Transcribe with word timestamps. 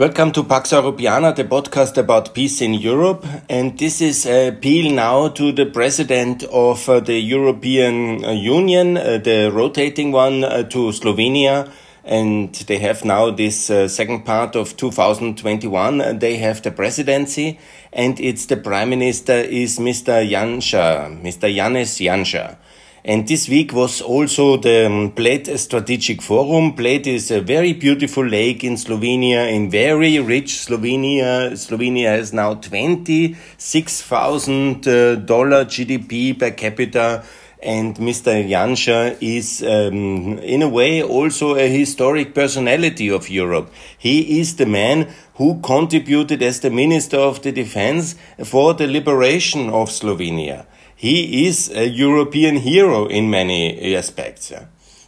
Welcome 0.00 0.32
to 0.32 0.44
Pax 0.44 0.70
Europiana, 0.70 1.36
the 1.36 1.44
podcast 1.44 1.98
about 1.98 2.32
peace 2.32 2.62
in 2.62 2.72
Europe. 2.72 3.26
And 3.50 3.78
this 3.78 4.00
is 4.00 4.24
a 4.24 4.48
appeal 4.48 4.90
now 4.94 5.28
to 5.28 5.52
the 5.52 5.66
president 5.66 6.42
of 6.44 6.88
uh, 6.88 7.00
the 7.00 7.20
European 7.20 8.24
uh, 8.24 8.30
Union, 8.30 8.96
uh, 8.96 9.18
the 9.18 9.50
rotating 9.52 10.10
one 10.10 10.40
to 10.40 10.90
Slovenia. 10.92 11.70
And 12.02 12.54
they 12.54 12.78
have 12.78 13.04
now 13.04 13.30
this 13.30 13.66
second 13.92 14.24
part 14.24 14.56
of 14.56 14.74
2021. 14.78 16.18
They 16.18 16.38
have 16.38 16.62
the 16.62 16.70
presidency 16.70 17.58
and 17.92 18.18
it's 18.18 18.46
the 18.46 18.56
prime 18.56 18.88
minister 18.88 19.34
is 19.34 19.78
Mr. 19.78 20.26
Janša, 20.26 21.20
Mr. 21.20 21.54
Janez 21.54 22.00
Janša. 22.00 22.56
And 23.02 23.26
this 23.26 23.48
week 23.48 23.72
was 23.72 24.02
also 24.02 24.58
the 24.58 24.84
um, 24.84 25.08
Bled 25.08 25.58
Strategic 25.58 26.20
Forum. 26.20 26.72
Bled 26.72 27.06
is 27.06 27.30
a 27.30 27.40
very 27.40 27.72
beautiful 27.72 28.26
lake 28.26 28.62
in 28.62 28.74
Slovenia, 28.74 29.50
in 29.50 29.70
very 29.70 30.18
rich 30.18 30.66
Slovenia. 30.66 31.52
Slovenia 31.52 32.10
has 32.10 32.34
now 32.34 32.56
$26,000 32.56 34.86
uh, 34.86 35.64
GDP 35.64 36.38
per 36.38 36.50
capita. 36.50 37.24
And 37.62 37.96
Mr. 37.96 38.46
Janša 38.46 39.16
is, 39.22 39.62
um, 39.62 40.38
in 40.38 40.60
a 40.60 40.68
way, 40.68 41.02
also 41.02 41.56
a 41.56 41.68
historic 41.68 42.34
personality 42.34 43.08
of 43.08 43.30
Europe. 43.30 43.72
He 43.96 44.40
is 44.40 44.56
the 44.56 44.66
man 44.66 45.08
who 45.36 45.58
contributed 45.60 46.42
as 46.42 46.60
the 46.60 46.70
Minister 46.70 47.16
of 47.16 47.40
the 47.40 47.52
Defense 47.52 48.14
for 48.44 48.74
the 48.74 48.86
liberation 48.86 49.70
of 49.70 49.88
Slovenia 49.88 50.66
he 51.00 51.46
is 51.46 51.70
a 51.70 51.88
European 51.88 52.56
hero 52.56 53.06
in 53.06 53.30
many 53.30 53.96
aspects. 53.96 54.52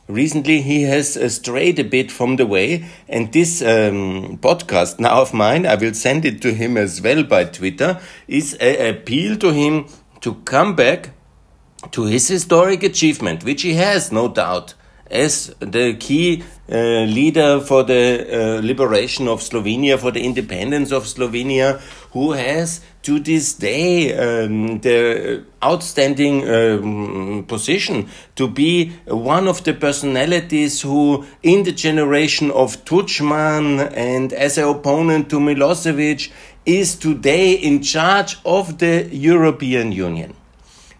Recently, 0.08 0.62
he 0.62 0.84
has 0.84 1.18
uh, 1.18 1.28
strayed 1.28 1.78
a 1.78 1.84
bit 1.84 2.10
from 2.10 2.36
the 2.36 2.46
way, 2.46 2.86
and 3.10 3.30
this 3.30 3.60
um, 3.60 4.38
podcast 4.38 4.98
now 4.98 5.20
of 5.20 5.34
mine, 5.34 5.66
I 5.66 5.74
will 5.74 5.92
send 5.92 6.24
it 6.24 6.40
to 6.40 6.54
him 6.54 6.78
as 6.78 7.02
well 7.02 7.24
by 7.24 7.44
Twitter, 7.44 8.00
is 8.26 8.54
an 8.54 8.94
appeal 8.94 9.36
to 9.36 9.52
him 9.52 9.84
to 10.22 10.36
come 10.46 10.74
back 10.74 11.10
to 11.90 12.04
his 12.06 12.26
historic 12.26 12.82
achievement, 12.82 13.44
which 13.44 13.60
he 13.60 13.74
has, 13.74 14.10
no 14.10 14.28
doubt, 14.28 14.72
as 15.12 15.54
the 15.60 15.94
key 15.94 16.42
uh, 16.70 17.04
leader 17.04 17.60
for 17.60 17.82
the 17.82 18.26
uh, 18.26 18.60
liberation 18.62 19.28
of 19.28 19.40
Slovenia, 19.40 19.98
for 19.98 20.10
the 20.10 20.24
independence 20.24 20.90
of 20.90 21.04
Slovenia, 21.04 21.80
who 22.12 22.32
has 22.32 22.80
to 23.02 23.18
this 23.18 23.54
day 23.54 24.16
um, 24.16 24.80
the 24.80 25.44
outstanding 25.62 26.48
um, 26.48 27.44
position 27.46 28.08
to 28.36 28.48
be 28.48 28.90
one 29.06 29.48
of 29.48 29.64
the 29.64 29.74
personalities 29.74 30.82
who, 30.82 31.26
in 31.42 31.64
the 31.64 31.72
generation 31.72 32.50
of 32.52 32.84
Tudjman 32.84 33.92
and 33.94 34.32
as 34.32 34.56
an 34.56 34.68
opponent 34.68 35.30
to 35.30 35.38
Milosevic, 35.38 36.30
is 36.64 36.94
today 36.94 37.54
in 37.54 37.82
charge 37.82 38.38
of 38.44 38.78
the 38.78 39.08
European 39.10 39.90
Union. 39.92 40.34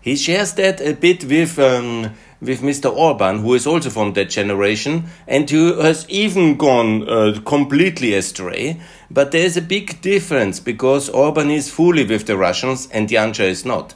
He 0.00 0.16
shares 0.16 0.54
that 0.54 0.80
a 0.80 0.94
bit 0.94 1.24
with 1.24 1.58
um, 1.60 2.12
with 2.42 2.60
Mr. 2.60 2.92
Orban, 2.94 3.38
who 3.38 3.54
is 3.54 3.66
also 3.66 3.88
from 3.88 4.14
that 4.14 4.28
generation 4.28 5.04
and 5.28 5.48
who 5.48 5.80
has 5.80 6.04
even 6.08 6.56
gone 6.56 7.08
uh, 7.08 7.40
completely 7.46 8.14
astray. 8.14 8.80
But 9.10 9.30
there 9.30 9.46
is 9.46 9.56
a 9.56 9.62
big 9.62 10.00
difference 10.02 10.58
because 10.58 11.08
Orban 11.08 11.50
is 11.50 11.70
fully 11.70 12.04
with 12.04 12.26
the 12.26 12.36
Russians 12.36 12.88
and 12.90 13.08
Janša 13.08 13.44
is 13.44 13.64
not. 13.64 13.94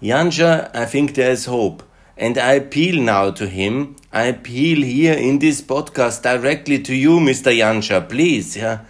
Janša, 0.00 0.74
I 0.74 0.84
think 0.84 1.14
there 1.14 1.32
is 1.32 1.46
hope. 1.46 1.82
And 2.16 2.38
I 2.38 2.52
appeal 2.52 3.02
now 3.02 3.32
to 3.32 3.48
him. 3.48 3.96
I 4.12 4.24
appeal 4.24 4.82
here 4.82 5.14
in 5.14 5.40
this 5.40 5.60
podcast 5.60 6.22
directly 6.22 6.78
to 6.82 6.94
you, 6.94 7.18
Mr. 7.18 7.56
Janša. 7.56 8.08
Please, 8.08 8.56
yeah. 8.56 8.80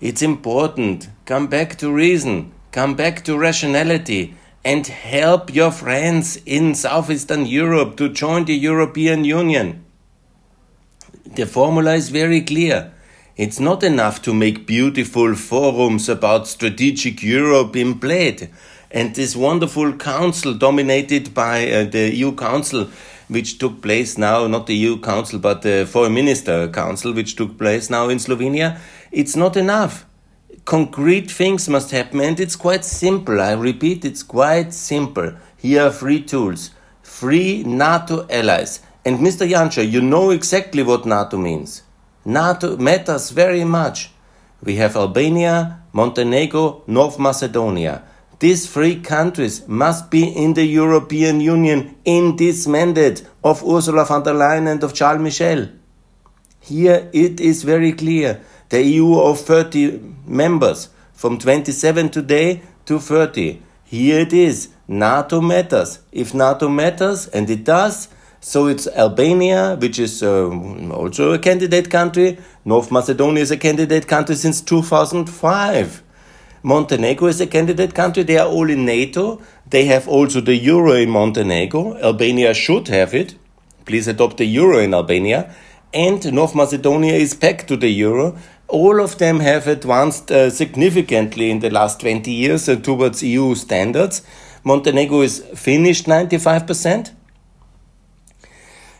It's 0.00 0.22
important. 0.22 1.08
Come 1.24 1.48
back 1.48 1.76
to 1.78 1.90
reason. 1.90 2.52
Come 2.70 2.94
back 2.94 3.24
to 3.24 3.38
rationality 3.38 4.34
and 4.66 4.88
help 4.88 5.54
your 5.54 5.70
friends 5.70 6.40
in 6.44 6.74
Southeastern 6.74 7.46
Europe 7.46 7.96
to 7.96 8.08
join 8.08 8.46
the 8.46 8.56
European 8.56 9.22
Union. 9.22 9.84
The 11.36 11.46
formula 11.46 11.94
is 11.94 12.08
very 12.08 12.40
clear. 12.40 12.92
It's 13.36 13.60
not 13.60 13.84
enough 13.84 14.22
to 14.22 14.34
make 14.34 14.66
beautiful 14.66 15.36
forums 15.36 16.08
about 16.08 16.48
strategic 16.48 17.22
Europe 17.22 17.76
in 17.76 17.92
Bled 17.92 18.50
and 18.90 19.14
this 19.14 19.36
wonderful 19.36 19.92
council 19.92 20.52
dominated 20.52 21.32
by 21.32 21.70
uh, 21.70 21.84
the 21.84 22.12
EU 22.16 22.34
Council, 22.34 22.88
which 23.28 23.58
took 23.58 23.80
place 23.80 24.18
now, 24.18 24.48
not 24.48 24.66
the 24.66 24.74
EU 24.74 24.98
Council, 24.98 25.38
but 25.38 25.62
the 25.62 25.86
Foreign 25.86 26.14
Minister 26.14 26.66
Council, 26.66 27.12
which 27.12 27.36
took 27.36 27.56
place 27.56 27.88
now 27.88 28.08
in 28.08 28.18
Slovenia. 28.18 28.80
It's 29.12 29.36
not 29.36 29.56
enough 29.56 30.06
concrete 30.66 31.30
things 31.30 31.68
must 31.68 31.92
happen, 31.92 32.20
and 32.20 32.38
it's 32.38 32.56
quite 32.56 32.84
simple. 32.84 33.40
I 33.40 33.52
repeat, 33.52 34.04
it's 34.04 34.24
quite 34.24 34.74
simple. 34.74 35.32
Here 35.56 35.86
are 35.86 35.92
three 35.92 36.22
tools 36.22 36.72
free 37.02 37.62
NATO 37.64 38.26
allies. 38.28 38.80
And 39.04 39.20
Mr. 39.20 39.48
Janša, 39.48 39.90
you 39.90 40.02
know 40.02 40.30
exactly 40.30 40.82
what 40.82 41.06
NATO 41.06 41.38
means. 41.38 41.82
NATO 42.24 42.76
matters 42.76 43.30
very 43.30 43.64
much. 43.64 44.10
We 44.62 44.76
have 44.76 44.96
Albania, 44.96 45.82
Montenegro, 45.92 46.82
North 46.88 47.18
Macedonia. 47.18 48.02
These 48.40 48.68
three 48.68 49.00
countries 49.00 49.66
must 49.68 50.10
be 50.10 50.24
in 50.24 50.54
the 50.54 50.64
European 50.64 51.40
Union 51.40 51.94
in 52.04 52.36
this 52.36 52.66
mandate 52.66 53.24
of 53.44 53.62
Ursula 53.64 54.04
von 54.04 54.24
der 54.24 54.34
Leyen 54.34 54.66
and 54.66 54.82
of 54.82 54.92
Charles 54.92 55.22
Michel. 55.22 55.68
Here 56.60 57.08
it 57.12 57.40
is 57.40 57.62
very 57.62 57.92
clear 57.92 58.40
the 58.68 58.82
EU 58.82 59.18
of 59.18 59.40
30 59.40 60.00
members 60.26 60.88
from 61.12 61.38
27 61.38 62.10
today 62.10 62.62
to 62.84 62.98
30. 62.98 63.62
Here 63.84 64.20
it 64.20 64.32
is. 64.32 64.68
NATO 64.88 65.40
matters. 65.40 66.00
If 66.12 66.34
NATO 66.34 66.68
matters, 66.68 67.28
and 67.28 67.48
it 67.50 67.64
does, 67.64 68.08
so 68.40 68.66
it's 68.66 68.86
Albania, 68.88 69.76
which 69.80 69.98
is 69.98 70.22
uh, 70.22 70.48
also 70.90 71.32
a 71.32 71.38
candidate 71.38 71.90
country. 71.90 72.38
North 72.64 72.92
Macedonia 72.92 73.42
is 73.42 73.50
a 73.50 73.56
candidate 73.56 74.06
country 74.06 74.36
since 74.36 74.60
2005. 74.60 76.02
Montenegro 76.62 77.28
is 77.28 77.40
a 77.40 77.46
candidate 77.46 77.94
country. 77.94 78.22
They 78.22 78.38
are 78.38 78.48
all 78.48 78.68
in 78.70 78.84
NATO. 78.84 79.40
They 79.68 79.86
have 79.86 80.06
also 80.08 80.40
the 80.40 80.54
euro 80.54 80.92
in 80.92 81.10
Montenegro. 81.10 81.96
Albania 81.96 82.54
should 82.54 82.88
have 82.88 83.14
it. 83.14 83.36
Please 83.84 84.08
adopt 84.08 84.36
the 84.36 84.44
euro 84.46 84.78
in 84.78 84.94
Albania. 84.94 85.54
And 85.94 86.32
North 86.32 86.54
Macedonia 86.54 87.14
is 87.14 87.34
back 87.34 87.66
to 87.68 87.76
the 87.76 87.88
euro 87.88 88.36
all 88.68 89.00
of 89.00 89.18
them 89.18 89.40
have 89.40 89.66
advanced 89.66 90.30
uh, 90.30 90.50
significantly 90.50 91.50
in 91.50 91.60
the 91.60 91.70
last 91.70 92.00
20 92.00 92.30
years 92.30 92.68
uh, 92.68 92.76
towards 92.76 93.22
EU 93.22 93.54
standards. 93.54 94.22
Montenegro 94.64 95.20
is 95.20 95.44
finished 95.54 96.06
95%. 96.06 97.12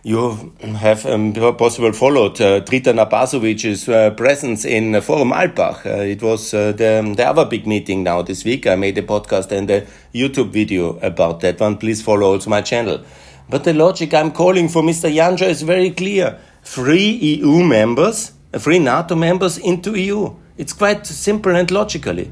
You 0.04 0.54
have 0.62 1.04
um, 1.04 1.32
possible 1.58 1.90
followed 1.90 2.40
uh, 2.40 2.60
Dritan 2.60 3.04
Abazovic's 3.04 3.88
uh, 3.88 4.10
presence 4.10 4.64
in 4.64 5.00
Forum 5.00 5.32
Alpbach. 5.32 5.84
Uh, 5.84 6.02
it 6.02 6.22
was 6.22 6.54
uh, 6.54 6.70
the, 6.70 7.12
the 7.16 7.26
other 7.26 7.44
big 7.44 7.66
meeting 7.66 8.04
now 8.04 8.22
this 8.22 8.44
week. 8.44 8.68
I 8.68 8.76
made 8.76 8.96
a 8.98 9.02
podcast 9.02 9.50
and 9.50 9.68
a 9.68 9.84
YouTube 10.14 10.50
video 10.50 10.96
about 11.00 11.40
that 11.40 11.58
one. 11.58 11.76
Please 11.76 12.02
follow 12.02 12.34
also 12.34 12.48
my 12.48 12.60
channel. 12.60 13.04
But 13.48 13.64
the 13.64 13.74
logic 13.74 14.14
I'm 14.14 14.30
calling 14.30 14.68
for 14.68 14.82
Mr. 14.82 15.12
Janša 15.12 15.48
is 15.48 15.62
very 15.62 15.90
clear. 15.90 16.38
Three 16.62 17.10
EU 17.10 17.64
members 17.64 18.30
free 18.58 18.78
NATO 18.78 19.14
members 19.14 19.58
into 19.58 19.94
EU. 19.94 20.34
It's 20.56 20.72
quite 20.72 21.06
simple 21.06 21.54
and 21.54 21.70
logically. 21.70 22.30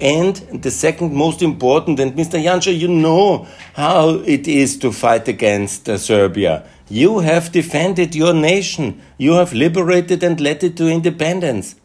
And 0.00 0.36
the 0.36 0.70
second 0.70 1.14
most 1.14 1.42
important, 1.42 2.00
and 2.00 2.14
Mr. 2.14 2.42
Janša, 2.42 2.76
you 2.76 2.88
know 2.88 3.46
how 3.74 4.22
it 4.26 4.48
is 4.48 4.78
to 4.78 4.92
fight 4.92 5.28
against 5.28 5.88
uh, 5.88 5.98
Serbia. 5.98 6.64
You 6.88 7.20
have 7.20 7.52
defended 7.52 8.14
your 8.14 8.32
nation. 8.32 9.00
You 9.18 9.34
have 9.34 9.52
liberated 9.52 10.22
and 10.22 10.40
led 10.40 10.64
it 10.64 10.76
to 10.78 10.88
independence. 10.88 11.76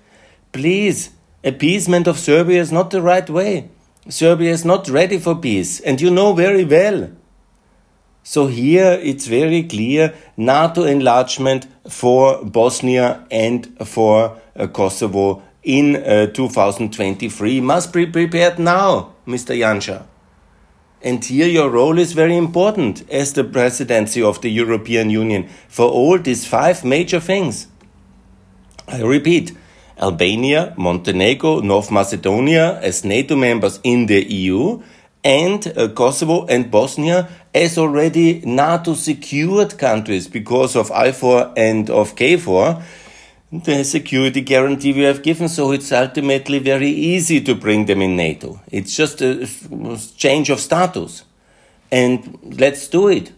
Please, 0.54 1.10
appeasement 1.44 2.08
of 2.08 2.18
Serbia 2.18 2.62
is 2.62 2.72
not 2.72 2.90
the 2.90 3.02
right 3.02 3.30
way. 3.30 3.70
Serbia 4.08 4.52
is 4.52 4.64
not 4.64 4.88
ready 4.88 5.20
for 5.20 5.36
peace, 5.36 5.82
and 5.82 6.00
you 6.00 6.10
know 6.10 6.34
very 6.34 6.64
well. 6.64 7.12
So 8.28 8.48
here 8.48 9.00
it's 9.04 9.28
very 9.28 9.62
clear 9.62 10.16
NATO 10.36 10.84
enlargement 10.84 11.68
for 11.88 12.44
Bosnia 12.44 13.24
and 13.30 13.78
for 13.86 14.38
uh, 14.56 14.66
Kosovo 14.66 15.44
in 15.62 15.96
uh, 15.98 16.26
2023 16.34 17.62
must 17.62 17.94
be 17.94 18.08
prepared 18.08 18.58
now, 18.58 19.14
Mr. 19.28 19.56
Janša. 19.56 20.06
And 21.04 21.24
here 21.24 21.46
your 21.46 21.70
role 21.70 22.00
is 22.00 22.14
very 22.14 22.36
important 22.36 23.08
as 23.12 23.34
the 23.34 23.44
presidency 23.44 24.24
of 24.24 24.42
the 24.42 24.50
European 24.50 25.12
Union 25.12 25.48
for 25.70 25.86
all 25.86 26.18
these 26.18 26.48
five 26.48 26.84
major 26.84 27.20
things. 27.20 27.68
I 28.88 29.04
repeat, 29.04 29.56
Albania, 30.02 30.74
Montenegro, 30.78 31.60
North 31.60 31.92
Macedonia 31.92 32.80
as 32.82 33.06
NATO 33.06 33.36
members 33.36 33.80
in 33.84 34.08
the 34.08 34.24
EU 34.34 34.82
and 35.26 35.68
uh, 35.76 35.88
Kosovo 35.90 36.46
and 36.46 36.70
Bosnia 36.70 37.28
as 37.56 37.78
already 37.78 38.42
NATO 38.42 38.96
secured 38.96 39.78
countries 39.78 40.28
because 40.28 40.76
of 40.76 40.90
IFOR 40.90 41.54
and 41.56 41.90
of 41.90 42.16
KFOR. 42.16 42.84
the 43.52 43.84
security 43.86 44.42
guarantee 44.42 44.92
we 44.92 45.04
have 45.04 45.24
given, 45.24 45.48
so 45.48 45.72
it's 45.72 45.92
ultimately 45.94 46.60
very 46.60 46.90
easy 46.90 47.40
to 47.40 47.56
bring 47.56 47.86
them 47.86 48.02
in 48.02 48.18
NATO. 48.18 48.60
It's 48.70 48.94
just 48.94 49.22
a 49.22 49.48
change 50.18 50.50
of 50.50 50.60
status. 50.60 51.24
And 51.90 52.38
let's 52.60 52.90
do 52.90 53.08
it. 53.08 53.32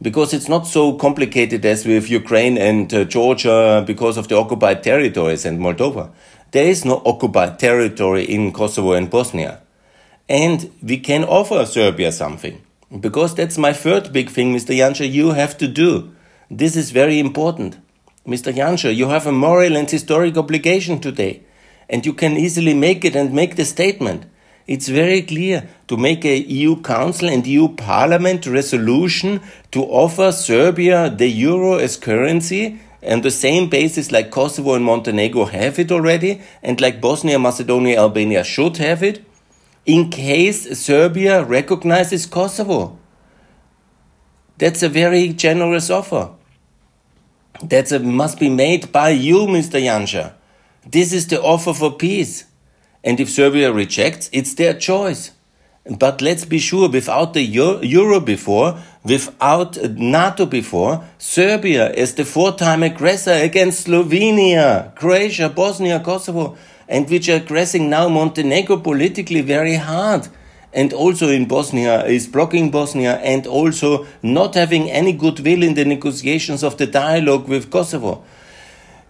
Because 0.00 0.32
it's 0.32 0.48
not 0.48 0.66
so 0.66 0.94
complicated 0.94 1.66
as 1.66 1.84
with 1.84 2.08
Ukraine 2.08 2.56
and 2.56 2.92
uh, 2.94 3.04
Georgia 3.04 3.84
because 3.86 4.16
of 4.16 4.28
the 4.28 4.36
occupied 4.36 4.82
territories 4.82 5.44
and 5.44 5.60
Moldova. 5.60 6.10
There 6.52 6.66
is 6.66 6.86
no 6.86 7.02
occupied 7.04 7.58
territory 7.58 8.24
in 8.24 8.52
Kosovo 8.52 8.92
and 8.92 9.10
Bosnia. 9.10 9.60
And 10.26 10.72
we 10.82 10.96
can 10.98 11.24
offer 11.24 11.66
Serbia 11.66 12.12
something. 12.12 12.62
Because 12.98 13.36
that's 13.36 13.56
my 13.56 13.72
third 13.72 14.12
big 14.12 14.30
thing, 14.30 14.52
Mr. 14.52 14.74
Janša, 14.76 15.10
you 15.10 15.30
have 15.30 15.56
to 15.58 15.68
do. 15.68 16.10
This 16.50 16.74
is 16.74 16.90
very 16.90 17.20
important. 17.20 17.78
Mr. 18.26 18.52
Janša, 18.52 18.94
you 18.94 19.08
have 19.08 19.28
a 19.28 19.32
moral 19.32 19.76
and 19.76 19.88
historic 19.88 20.36
obligation 20.36 20.98
today, 21.00 21.42
and 21.88 22.04
you 22.04 22.12
can 22.12 22.36
easily 22.36 22.74
make 22.74 23.04
it 23.04 23.14
and 23.14 23.32
make 23.32 23.54
the 23.54 23.64
statement. 23.64 24.26
It's 24.66 24.88
very 24.88 25.22
clear 25.22 25.68
to 25.86 25.96
make 25.96 26.24
a 26.24 26.36
EU 26.36 26.82
Council 26.82 27.28
and 27.28 27.46
EU 27.46 27.68
Parliament 27.68 28.46
resolution 28.46 29.40
to 29.70 29.84
offer 29.84 30.32
Serbia 30.32 31.08
the 31.10 31.28
euro 31.28 31.76
as 31.76 31.96
currency 31.96 32.80
and 33.02 33.22
the 33.22 33.30
same 33.30 33.68
basis 33.68 34.10
like 34.10 34.30
Kosovo 34.30 34.74
and 34.74 34.84
Montenegro 34.84 35.44
have 35.46 35.78
it 35.78 35.90
already, 35.90 36.42
and 36.62 36.80
like 36.80 37.00
Bosnia, 37.00 37.38
Macedonia, 37.38 37.98
Albania 37.98 38.44
should 38.44 38.76
have 38.76 39.02
it, 39.02 39.24
in 39.86 40.10
case 40.10 40.78
Serbia 40.78 41.42
recognizes 41.44 42.26
Kosovo. 42.26 42.98
That's 44.58 44.82
a 44.82 44.88
very 44.88 45.28
generous 45.28 45.90
offer. 45.90 46.30
That 47.62 48.02
must 48.02 48.38
be 48.38 48.48
made 48.48 48.92
by 48.92 49.10
you, 49.10 49.46
Mr. 49.46 49.80
Janša. 49.80 50.34
This 50.86 51.12
is 51.12 51.26
the 51.28 51.42
offer 51.42 51.74
for 51.74 51.92
peace. 51.92 52.44
And 53.02 53.18
if 53.18 53.30
Serbia 53.30 53.72
rejects, 53.72 54.28
it's 54.32 54.54
their 54.54 54.74
choice. 54.74 55.32
But 55.98 56.20
let's 56.20 56.44
be 56.44 56.58
sure, 56.58 56.90
without 56.90 57.32
the 57.32 57.42
euro 57.42 58.20
before, 58.20 58.78
without 59.02 59.78
NATO 59.94 60.44
before, 60.44 61.04
Serbia 61.16 61.90
is 61.92 62.14
the 62.14 62.26
four-time 62.26 62.82
aggressor 62.82 63.32
against 63.32 63.86
Slovenia, 63.86 64.94
Croatia, 64.94 65.48
Bosnia, 65.48 66.00
Kosovo, 66.00 66.56
and 66.90 67.08
which 67.08 67.28
are 67.28 67.36
aggressing 67.36 67.88
now 67.88 68.08
Montenegro 68.08 68.76
politically 68.76 69.40
very 69.40 69.76
hard 69.76 70.28
and 70.72 70.92
also 70.92 71.28
in 71.28 71.46
Bosnia 71.46 72.04
is 72.04 72.26
blocking 72.26 72.70
Bosnia 72.70 73.16
and 73.18 73.46
also 73.46 74.06
not 74.22 74.54
having 74.54 74.90
any 74.90 75.12
goodwill 75.12 75.62
in 75.62 75.74
the 75.74 75.84
negotiations 75.84 76.62
of 76.62 76.76
the 76.76 76.86
dialogue 76.86 77.48
with 77.48 77.70
Kosovo. 77.70 78.24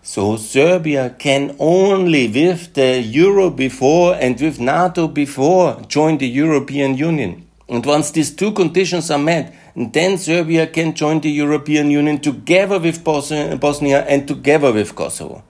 So 0.03 0.37
Serbia 0.37 1.15
can 1.19 1.57
only, 1.59 2.27
with 2.27 2.73
the 2.73 3.01
euro 3.01 3.51
before 3.51 4.15
and 4.15 4.41
with 4.41 4.59
NATO 4.59 5.09
before, 5.09 5.83
join 5.89 6.17
the 6.17 6.29
European 6.29 6.97
Union. 6.97 7.47
And 7.69 7.85
once 7.85 8.11
these 8.11 8.35
two 8.35 8.53
conditions 8.53 9.11
are 9.11 9.19
met, 9.19 9.55
then 9.77 10.17
Serbia 10.17 10.67
can 10.67 10.95
join 10.95 11.21
the 11.21 11.31
European 11.31 11.91
Union 11.91 12.19
together 12.19 12.79
with 12.79 13.05
Bosnia 13.05 14.05
and 14.07 14.27
together 14.27 14.73
with 14.73 14.95
Kosovo. 14.95 15.45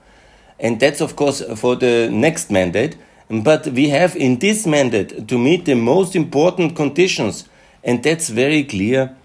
And 0.60 0.78
that's, 0.78 1.00
of 1.00 1.16
course, 1.16 1.42
for 1.56 1.74
the 1.74 2.08
next 2.12 2.50
mandate. 2.50 2.96
But 3.28 3.66
we 3.68 3.88
have 3.88 4.14
in 4.16 4.38
this 4.38 4.66
mandate 4.66 5.26
to 5.28 5.38
meet 5.38 5.64
the 5.64 5.74
most 5.74 6.14
important 6.14 6.76
conditions, 6.76 7.48
and 7.82 8.02
that's 8.02 8.28
very 8.28 8.64
clear 8.64 9.16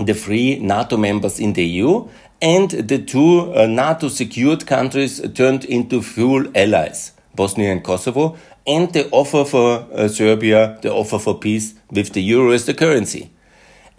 the 0.00 0.14
three 0.14 0.58
NATO 0.60 0.96
members 0.96 1.40
in 1.40 1.52
the 1.52 1.64
EU 1.64 2.08
and 2.40 2.70
the 2.70 2.98
two 2.98 3.52
uh, 3.52 3.66
NATO 3.66 4.08
secured 4.08 4.66
countries 4.66 5.20
turned 5.34 5.64
into 5.64 6.00
full 6.00 6.46
allies, 6.56 7.12
Bosnia 7.34 7.72
and 7.72 7.82
Kosovo, 7.82 8.36
and 8.66 8.92
the 8.92 9.08
offer 9.10 9.44
for 9.44 9.86
uh, 9.92 10.08
Serbia, 10.08 10.78
the 10.82 10.92
offer 10.92 11.18
for 11.18 11.38
peace 11.38 11.74
with 11.90 12.12
the 12.12 12.22
euro 12.22 12.52
as 12.52 12.66
the 12.66 12.74
currency. 12.74 13.30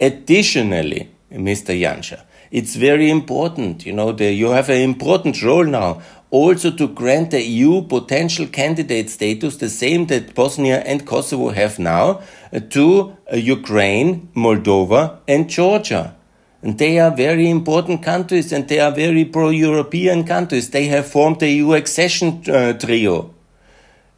Additionally, 0.00 1.10
Mr. 1.30 1.78
Janša, 1.78 2.22
it's 2.50 2.76
very 2.76 3.10
important, 3.10 3.84
you 3.84 3.92
know, 3.92 4.12
the, 4.12 4.32
you 4.32 4.50
have 4.50 4.70
an 4.70 4.80
important 4.80 5.42
role 5.42 5.64
now 5.64 6.00
also 6.30 6.70
to 6.70 6.86
grant 6.88 7.32
the 7.32 7.42
EU 7.42 7.82
potential 7.82 8.46
candidate 8.46 9.10
status, 9.10 9.56
the 9.56 9.68
same 9.68 10.06
that 10.06 10.34
Bosnia 10.34 10.80
and 10.80 11.06
Kosovo 11.06 11.50
have 11.50 11.78
now, 11.78 12.22
uh, 12.52 12.60
to 12.70 13.16
uh, 13.32 13.36
Ukraine, 13.36 14.28
Moldova, 14.34 15.18
and 15.26 15.50
Georgia. 15.50 16.16
And 16.62 16.78
they 16.78 16.98
are 16.98 17.14
very 17.14 17.48
important 17.48 18.02
countries 18.02 18.52
and 18.52 18.68
they 18.68 18.80
are 18.80 18.92
very 18.92 19.24
pro 19.24 19.48
European 19.48 20.24
countries. 20.24 20.70
They 20.70 20.86
have 20.86 21.06
formed 21.08 21.40
the 21.40 21.50
EU 21.50 21.72
accession 21.72 22.42
uh, 22.48 22.74
trio 22.74 23.34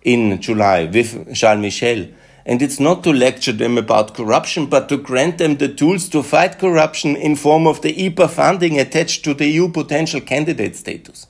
in 0.03 0.41
July 0.41 0.85
with 0.85 1.35
Charles 1.35 1.63
Michel. 1.63 2.09
And 2.45 2.61
it's 2.61 2.81
not 2.81 3.05
to 3.05 3.13
lecture 3.13 3.53
them 3.53 3.79
about 3.79 4.15
corruption, 4.15 4.67
but 4.67 4.89
to 4.89 4.97
grant 4.97 5.39
them 5.39 5.59
the 5.59 5.69
tools 5.69 6.09
to 6.09 6.25
fight 6.25 6.59
corruption 6.59 7.15
in 7.15 7.37
form 7.37 7.69
of 7.69 7.83
the 7.83 7.95
IPA 7.95 8.31
funding 8.31 8.81
attached 8.81 9.23
to 9.25 9.35
the 9.35 9.47
EU 9.47 9.69
potential 9.69 10.21
candidate 10.21 10.75
status. 10.75 11.29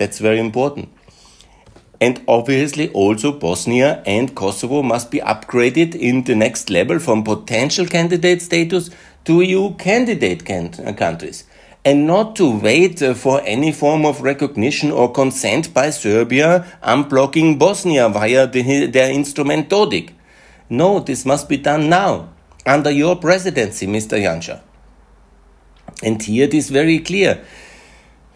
That's 0.00 0.18
very 0.18 0.38
important. 0.38 0.88
And 2.00 2.22
obviously, 2.26 2.88
also 2.92 3.32
Bosnia 3.32 4.02
and 4.06 4.34
Kosovo 4.34 4.82
must 4.82 5.10
be 5.10 5.18
upgraded 5.18 5.94
in 5.94 6.24
the 6.24 6.34
next 6.34 6.70
level 6.70 6.98
from 6.98 7.22
potential 7.22 7.84
candidate 7.84 8.40
status 8.40 8.88
to 9.26 9.42
EU 9.42 9.74
candidate 9.74 10.50
uh, 10.50 10.94
countries. 10.94 11.44
And 11.84 12.06
not 12.06 12.34
to 12.36 12.50
wait 12.50 13.02
uh, 13.02 13.12
for 13.12 13.42
any 13.44 13.72
form 13.72 14.06
of 14.06 14.22
recognition 14.22 14.90
or 14.90 15.12
consent 15.12 15.74
by 15.74 15.90
Serbia 15.90 16.64
unblocking 16.82 17.58
Bosnia 17.58 18.08
via 18.08 18.46
the, 18.46 18.86
their 18.86 19.10
instrument 19.10 19.68
Dodik. 19.68 20.14
No, 20.70 21.00
this 21.00 21.26
must 21.26 21.46
be 21.46 21.58
done 21.58 21.90
now, 21.90 22.30
under 22.64 22.90
your 22.90 23.16
presidency, 23.16 23.86
Mr. 23.86 24.18
Janša. 24.18 24.62
And 26.02 26.22
here 26.22 26.44
it 26.44 26.54
is 26.54 26.70
very 26.70 27.00
clear 27.00 27.44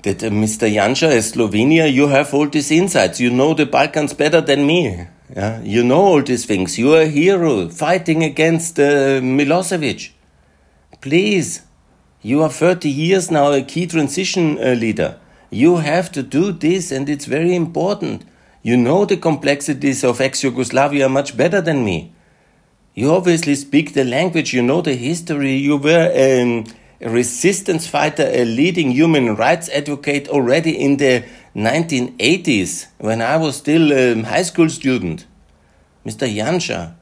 that 0.05 0.23
uh, 0.23 0.29
Mr. 0.29 0.71
Janša, 0.73 1.11
Slovenia, 1.21 1.93
you 1.93 2.09
have 2.09 2.33
all 2.33 2.49
these 2.49 2.71
insights. 2.71 3.21
You 3.21 3.31
know 3.31 3.55
the 3.55 3.67
Balkans 3.67 4.15
better 4.15 4.41
than 4.41 4.67
me. 4.67 5.07
Yeah? 5.35 5.61
You 5.63 5.83
know 5.83 6.01
all 6.01 6.23
these 6.23 6.47
things. 6.47 6.79
You 6.79 6.95
are 6.95 7.03
a 7.03 7.07
hero 7.07 7.69
fighting 7.69 8.23
against 8.23 8.79
uh, 8.79 9.21
Milosevic. 9.21 10.11
Please, 11.01 11.63
you 12.23 12.43
are 12.43 12.51
30 12.51 12.89
years 12.89 13.31
now 13.31 13.53
a 13.53 13.63
key 13.63 13.87
transition 13.87 14.59
uh, 14.59 14.73
leader. 14.73 15.19
You 15.51 15.77
have 15.77 16.13
to 16.13 16.23
do 16.23 16.53
this, 16.53 16.93
and 16.93 17.09
it's 17.09 17.27
very 17.27 17.55
important. 17.55 18.25
You 18.63 18.77
know 18.77 19.05
the 19.05 19.17
complexities 19.17 20.05
of 20.05 20.21
ex 20.21 20.43
Yugoslavia 20.43 21.09
much 21.09 21.37
better 21.37 21.61
than 21.61 21.85
me. 21.85 22.13
You 22.95 23.13
obviously 23.13 23.55
speak 23.57 23.95
the 23.95 24.05
language, 24.05 24.55
you 24.55 24.63
know 24.63 24.81
the 24.81 24.95
history, 24.95 25.55
you 25.55 25.77
were. 25.77 26.11
Um, 26.15 26.65
resistance 27.05 27.87
fighter, 27.87 28.29
a 28.33 28.45
leading 28.45 28.91
human 28.91 29.37
rights 29.37 29.69
advocate 29.69 30.29
already 30.29 30.71
in 30.71 30.97
the 30.97 31.25
1980s 31.55 32.87
when 32.99 33.21
I 33.21 33.37
was 33.37 33.57
still 33.57 33.93
a 33.93 34.23
high 34.23 34.43
school 34.43 34.69
student. 34.69 35.27
Mr. 36.05 36.27
Janša, 36.29 36.95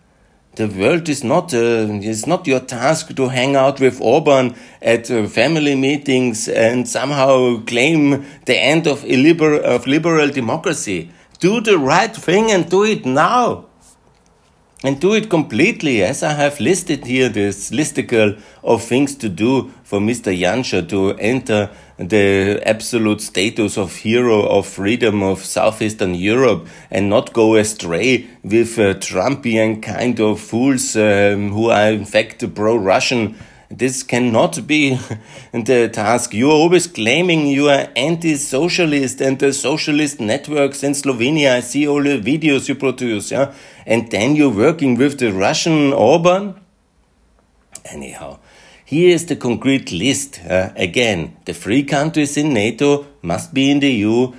the 0.56 0.68
world 0.68 1.08
is 1.08 1.24
not, 1.24 1.54
uh, 1.54 1.86
it's 2.02 2.26
not 2.26 2.46
your 2.46 2.60
task 2.60 3.16
to 3.16 3.28
hang 3.28 3.56
out 3.56 3.80
with 3.80 4.00
Orban 4.00 4.54
at 4.82 5.10
uh, 5.10 5.26
family 5.26 5.74
meetings 5.74 6.48
and 6.48 6.88
somehow 6.88 7.62
claim 7.64 8.24
the 8.44 8.58
end 8.58 8.86
of, 8.86 9.02
illiber- 9.04 9.60
of 9.60 9.86
liberal 9.86 10.28
democracy. 10.28 11.10
Do 11.38 11.60
the 11.60 11.78
right 11.78 12.14
thing 12.14 12.50
and 12.50 12.68
do 12.68 12.84
it 12.84 13.06
now 13.06 13.66
and 14.84 15.00
do 15.00 15.14
it 15.14 15.30
completely 15.30 16.02
as 16.02 16.22
I 16.22 16.32
have 16.32 16.58
listed 16.58 17.06
here 17.06 17.28
this 17.28 17.70
listicle 17.70 18.40
of 18.64 18.82
things 18.82 19.14
to 19.16 19.28
do 19.28 19.72
for 19.84 20.00
Mr. 20.00 20.36
Janša 20.36 20.88
to 20.88 21.10
enter 21.18 21.70
the 21.98 22.60
absolute 22.66 23.20
status 23.20 23.78
of 23.78 23.94
hero 23.94 24.42
of 24.42 24.66
freedom 24.66 25.22
of 25.22 25.44
southeastern 25.44 26.14
Europe 26.14 26.66
and 26.90 27.08
not 27.08 27.32
go 27.32 27.54
astray 27.54 28.26
with 28.42 28.78
uh, 28.78 28.94
Trumpian 28.94 29.80
kind 29.80 30.18
of 30.18 30.40
fools 30.40 30.96
um, 30.96 31.50
who 31.50 31.70
are 31.70 31.92
in 31.92 32.04
fact 32.04 32.54
pro-Russian 32.54 33.36
this 33.78 34.02
cannot 34.02 34.66
be 34.66 34.98
the 35.52 35.88
task. 35.88 36.34
You 36.34 36.50
are 36.50 36.54
always 36.54 36.86
claiming 36.86 37.46
you 37.46 37.68
are 37.68 37.88
anti-socialist 37.96 39.20
and 39.20 39.38
the 39.38 39.52
socialist 39.52 40.20
networks 40.20 40.82
in 40.82 40.92
Slovenia. 40.92 41.56
I 41.56 41.60
see 41.60 41.88
all 41.88 42.02
the 42.02 42.20
videos 42.20 42.68
you 42.68 42.74
produce, 42.74 43.30
yeah? 43.30 43.54
And 43.86 44.10
then 44.10 44.36
you're 44.36 44.50
working 44.50 44.96
with 44.96 45.18
the 45.18 45.32
Russian 45.32 45.92
Orban? 45.92 46.54
Anyhow, 47.86 48.38
here 48.84 49.14
is 49.14 49.26
the 49.26 49.36
concrete 49.36 49.90
list. 49.90 50.40
Uh, 50.44 50.70
again, 50.76 51.36
the 51.46 51.54
three 51.54 51.82
countries 51.82 52.36
in 52.36 52.52
NATO 52.52 53.06
must 53.22 53.54
be 53.54 53.70
in 53.70 53.80
the 53.80 53.90
EU. 53.90 54.34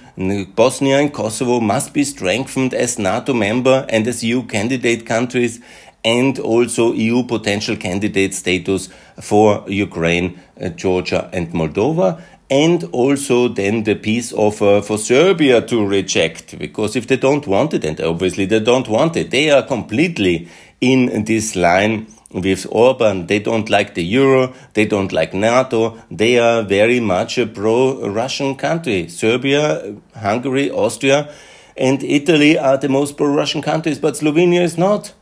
Bosnia 0.56 1.00
and 1.00 1.12
Kosovo 1.12 1.60
must 1.60 1.92
be 1.94 2.04
strengthened 2.04 2.74
as 2.74 3.00
NATO 3.00 3.34
member 3.34 3.86
and 3.90 4.08
as 4.08 4.24
EU 4.24 4.44
candidate 4.44 5.08
countries 5.08 5.60
and 6.04 6.40
also 6.40 6.94
EU 6.94 7.24
potential 7.24 7.76
candidate 7.78 8.34
status 8.34 8.90
for 9.22 9.64
Ukraine, 9.68 10.40
uh, 10.62 10.70
Georgia, 10.70 11.30
and 11.34 11.52
Moldova. 11.54 12.22
and 12.50 12.84
also 12.92 13.48
then 13.48 13.84
the 13.84 13.96
peace 13.96 14.32
offer 14.32 14.80
for 14.82 14.98
Serbia 14.98 15.60
to 15.62 15.84
reject, 15.84 16.60
because 16.60 16.96
if 16.96 17.08
they 17.08 17.18
don't 17.18 17.48
want 17.48 17.74
it, 17.74 17.84
and 17.84 18.00
obviously 18.02 18.46
they 18.46 18.60
don't 18.60 18.88
want 18.88 19.16
it, 19.16 19.32
they 19.32 19.50
are 19.50 19.64
completely 19.64 20.48
in 20.80 21.24
this 21.24 21.56
line 21.56 22.06
with 22.32 22.68
Orban. 22.70 23.28
They 23.28 23.40
don't 23.40 23.70
like 23.70 23.96
the 23.96 24.04
euro, 24.04 24.54
they 24.74 24.86
don't 24.86 25.12
like 25.12 25.34
NATO, 25.34 25.98
they 26.12 26.38
are 26.38 26.62
very 26.62 27.00
much 27.00 27.38
a 27.40 27.48
pro 27.48 28.08
Russian 28.10 28.56
country. 28.56 29.08
Serbia, 29.08 29.96
Hungary, 30.16 30.70
Austria, 30.70 31.34
and 31.76 32.04
Italy 32.04 32.58
are 32.58 32.78
the 32.78 32.90
most 32.90 33.18
pro 33.18 33.28
Russian 33.28 33.62
countries, 33.62 33.98
but 33.98 34.16
Slovenia 34.16 34.62
is 34.62 34.78
not. 34.78 35.14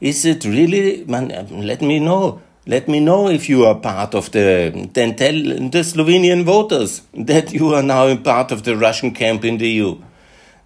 Is 0.00 0.24
it 0.24 0.44
really? 0.44 1.04
Man, 1.06 1.28
let 1.50 1.82
me 1.82 1.98
know. 1.98 2.40
Let 2.66 2.86
me 2.86 3.00
know 3.00 3.28
if 3.28 3.48
you 3.48 3.64
are 3.64 3.74
part 3.74 4.14
of 4.14 4.30
the, 4.30 4.88
then 4.92 5.16
tell 5.16 5.32
the 5.32 5.82
Slovenian 5.82 6.44
voters 6.44 7.00
that 7.14 7.52
you 7.52 7.74
are 7.74 7.82
now 7.82 8.14
part 8.16 8.52
of 8.52 8.64
the 8.64 8.76
Russian 8.76 9.12
camp 9.12 9.44
in 9.44 9.56
the 9.56 9.68
EU. 9.68 9.98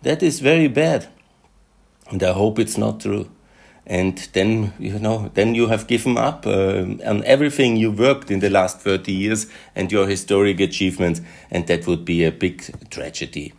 That 0.02 0.20
is 0.22 0.40
very 0.40 0.66
bad. 0.66 1.06
And 2.10 2.22
I 2.22 2.32
hope 2.32 2.58
it's 2.58 2.76
not 2.76 3.00
true. 3.00 3.30
And 3.86 4.18
then, 4.32 4.72
you 4.78 4.98
know, 4.98 5.30
then 5.34 5.54
you 5.54 5.68
have 5.68 5.86
given 5.86 6.18
up 6.18 6.46
uh, 6.46 6.84
on 7.04 7.24
everything 7.24 7.76
you 7.76 7.92
worked 7.92 8.30
in 8.30 8.40
the 8.40 8.50
last 8.50 8.80
30 8.80 9.12
years 9.12 9.46
and 9.74 9.90
your 9.90 10.06
historic 10.08 10.60
achievements. 10.60 11.20
And 11.50 11.66
that 11.68 11.86
would 11.86 12.04
be 12.04 12.24
a 12.24 12.32
big 12.32 12.90
tragedy. 12.90 13.52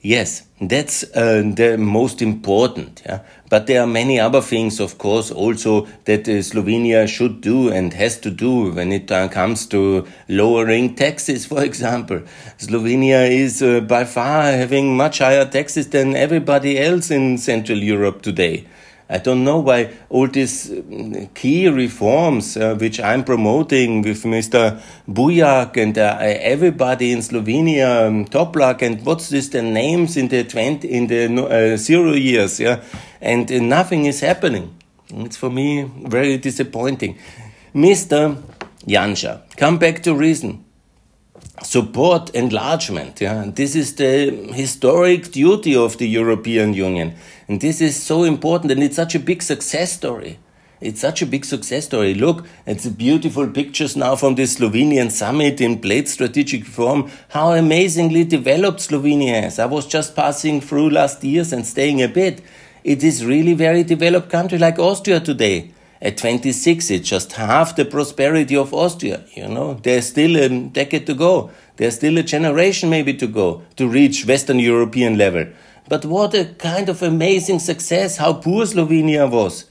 Yes, 0.00 0.42
that's 0.60 1.02
uh, 1.14 1.42
the 1.54 1.78
most 1.78 2.20
important. 2.20 3.02
Yeah? 3.06 3.20
But 3.54 3.68
there 3.68 3.82
are 3.82 3.86
many 3.86 4.18
other 4.18 4.40
things, 4.40 4.80
of 4.80 4.98
course, 4.98 5.30
also 5.30 5.86
that 6.06 6.26
uh, 6.26 6.42
Slovenia 6.42 7.06
should 7.06 7.40
do 7.40 7.68
and 7.68 7.94
has 7.94 8.18
to 8.18 8.28
do 8.28 8.72
when 8.72 8.90
it 8.90 9.12
uh, 9.12 9.28
comes 9.28 9.66
to 9.66 10.08
lowering 10.28 10.96
taxes, 10.96 11.46
for 11.46 11.62
example. 11.62 12.22
Slovenia 12.58 13.30
is 13.30 13.62
uh, 13.62 13.78
by 13.78 14.06
far 14.06 14.42
having 14.50 14.96
much 14.96 15.20
higher 15.20 15.44
taxes 15.44 15.90
than 15.90 16.16
everybody 16.16 16.80
else 16.80 17.12
in 17.12 17.38
Central 17.38 17.78
Europe 17.78 18.22
today. 18.22 18.66
I 19.08 19.18
don't 19.18 19.44
know 19.44 19.58
why 19.58 19.92
all 20.08 20.28
these 20.28 20.70
uh, 20.70 21.26
key 21.34 21.68
reforms 21.68 22.56
uh, 22.56 22.74
which 22.74 22.98
I'm 23.00 23.22
promoting 23.22 24.00
with 24.00 24.22
Mr. 24.22 24.80
Bujak 25.06 25.76
and 25.76 25.96
uh, 25.98 26.16
everybody 26.20 27.12
in 27.12 27.18
Slovenia, 27.18 28.06
um, 28.06 28.24
Toplak, 28.24 28.80
and 28.80 29.04
what's 29.04 29.28
this, 29.28 29.48
the 29.48 29.60
names 29.60 30.16
in 30.16 30.28
the 30.28 30.44
20, 30.44 30.88
in 30.88 31.06
the 31.08 31.44
uh, 31.44 31.76
zero 31.76 32.12
years, 32.12 32.58
yeah, 32.58 32.82
and 33.20 33.50
uh, 33.52 33.58
nothing 33.60 34.06
is 34.06 34.20
happening. 34.20 34.74
It's 35.08 35.36
for 35.36 35.50
me 35.50 35.82
very 35.82 36.38
disappointing. 36.38 37.18
Mr. 37.74 38.42
Janša, 38.86 39.56
come 39.56 39.78
back 39.78 40.02
to 40.04 40.14
reason 40.14 40.63
support 41.62 42.30
enlargement. 42.30 43.20
Yeah? 43.20 43.42
And 43.42 43.54
This 43.54 43.76
is 43.76 43.94
the 43.94 44.30
historic 44.52 45.30
duty 45.32 45.76
of 45.76 45.98
the 45.98 46.08
European 46.08 46.74
Union. 46.74 47.14
And 47.48 47.60
this 47.60 47.80
is 47.80 48.02
so 48.02 48.24
important, 48.24 48.72
and 48.72 48.82
it's 48.82 48.96
such 48.96 49.14
a 49.14 49.20
big 49.20 49.42
success 49.42 49.92
story. 49.92 50.38
It's 50.80 51.00
such 51.00 51.22
a 51.22 51.26
big 51.26 51.44
success 51.44 51.86
story. 51.86 52.14
Look, 52.14 52.46
it's 52.66 52.86
beautiful 52.86 53.48
pictures 53.48 53.96
now 53.96 54.16
from 54.16 54.34
the 54.34 54.42
Slovenian 54.42 55.10
summit 55.10 55.60
in 55.60 55.80
Bled 55.80 56.08
strategic 56.08 56.66
forum. 56.66 57.10
How 57.28 57.52
amazingly 57.52 58.24
developed 58.24 58.80
Slovenia 58.80 59.46
is. 59.46 59.58
I 59.58 59.66
was 59.66 59.86
just 59.86 60.14
passing 60.14 60.60
through 60.60 60.90
last 60.90 61.24
years 61.24 61.52
and 61.52 61.64
staying 61.64 62.02
a 62.02 62.08
bit. 62.08 62.42
It 62.82 63.02
is 63.02 63.24
really 63.24 63.54
very 63.54 63.82
developed 63.82 64.28
country 64.28 64.58
like 64.58 64.78
Austria 64.78 65.20
today. 65.20 65.73
At 66.04 66.18
26, 66.18 66.90
it's 66.90 67.08
just 67.08 67.32
half 67.32 67.76
the 67.76 67.86
prosperity 67.86 68.54
of 68.54 68.74
Austria. 68.74 69.24
You 69.32 69.48
know, 69.48 69.72
there's 69.82 70.08
still 70.08 70.36
a 70.36 70.50
decade 70.50 71.06
to 71.06 71.14
go. 71.14 71.50
There's 71.76 71.94
still 71.94 72.18
a 72.18 72.22
generation 72.22 72.90
maybe 72.90 73.14
to 73.14 73.26
go 73.26 73.62
to 73.76 73.88
reach 73.88 74.26
Western 74.26 74.58
European 74.58 75.16
level. 75.16 75.46
But 75.88 76.04
what 76.04 76.34
a 76.34 76.44
kind 76.58 76.90
of 76.90 77.02
amazing 77.02 77.58
success, 77.60 78.18
how 78.18 78.34
poor 78.34 78.66
Slovenia 78.66 79.30
was. 79.30 79.64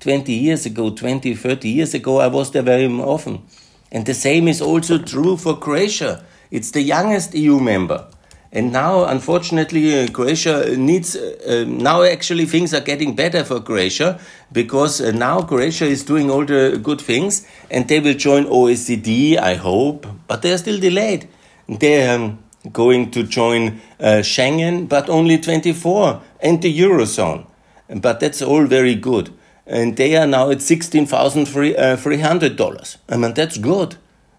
20 0.00 0.30
years 0.30 0.66
ago, 0.66 0.90
20, 0.90 1.34
30 1.34 1.68
years 1.70 1.94
ago, 1.94 2.20
I 2.20 2.26
was 2.26 2.50
there 2.50 2.60
very 2.60 2.86
often. 2.86 3.46
And 3.90 4.04
the 4.04 4.12
same 4.12 4.46
is 4.46 4.60
also 4.60 4.98
true 4.98 5.38
for 5.38 5.56
Croatia. 5.56 6.22
It's 6.50 6.70
the 6.70 6.82
youngest 6.82 7.34
EU 7.34 7.60
member. 7.60 8.08
And 8.50 8.72
now, 8.72 9.04
unfortunately, 9.04 10.00
uh, 10.00 10.08
Croatia 10.08 10.74
needs, 10.76 11.14
uh, 11.14 11.36
uh, 11.46 11.64
now 11.68 12.02
actually 12.02 12.46
things 12.46 12.72
are 12.72 12.80
getting 12.80 13.14
better 13.14 13.44
for 13.44 13.60
Croatia 13.60 14.18
because 14.52 15.02
uh, 15.02 15.10
now 15.10 15.42
Croatia 15.42 15.84
is 15.84 16.02
doing 16.02 16.30
all 16.30 16.46
the 16.46 16.80
good 16.82 17.00
things 17.00 17.46
and 17.70 17.86
they 17.88 18.00
will 18.00 18.14
join 18.14 18.46
OECD, 18.46 19.36
I 19.36 19.54
hope, 19.54 20.06
but 20.26 20.40
they 20.40 20.52
are 20.52 20.58
still 20.58 20.80
delayed. 20.80 21.28
They 21.68 22.08
are 22.08 22.34
going 22.72 23.10
to 23.10 23.22
join 23.22 23.82
uh, 24.00 24.22
Schengen, 24.22 24.88
but 24.88 25.10
only 25.10 25.38
24 25.38 26.22
and 26.40 26.62
the 26.62 26.78
Eurozone. 26.78 27.46
But 27.88 28.20
that's 28.20 28.40
all 28.40 28.64
very 28.64 28.94
good. 28.94 29.30
And 29.66 29.98
they 29.98 30.16
are 30.16 30.26
now 30.26 30.50
at 30.50 30.58
$16,300. 30.58 32.96
Uh, 32.96 32.98
I 33.12 33.16
mean, 33.18 33.34
that's 33.34 33.58
good. 33.58 33.96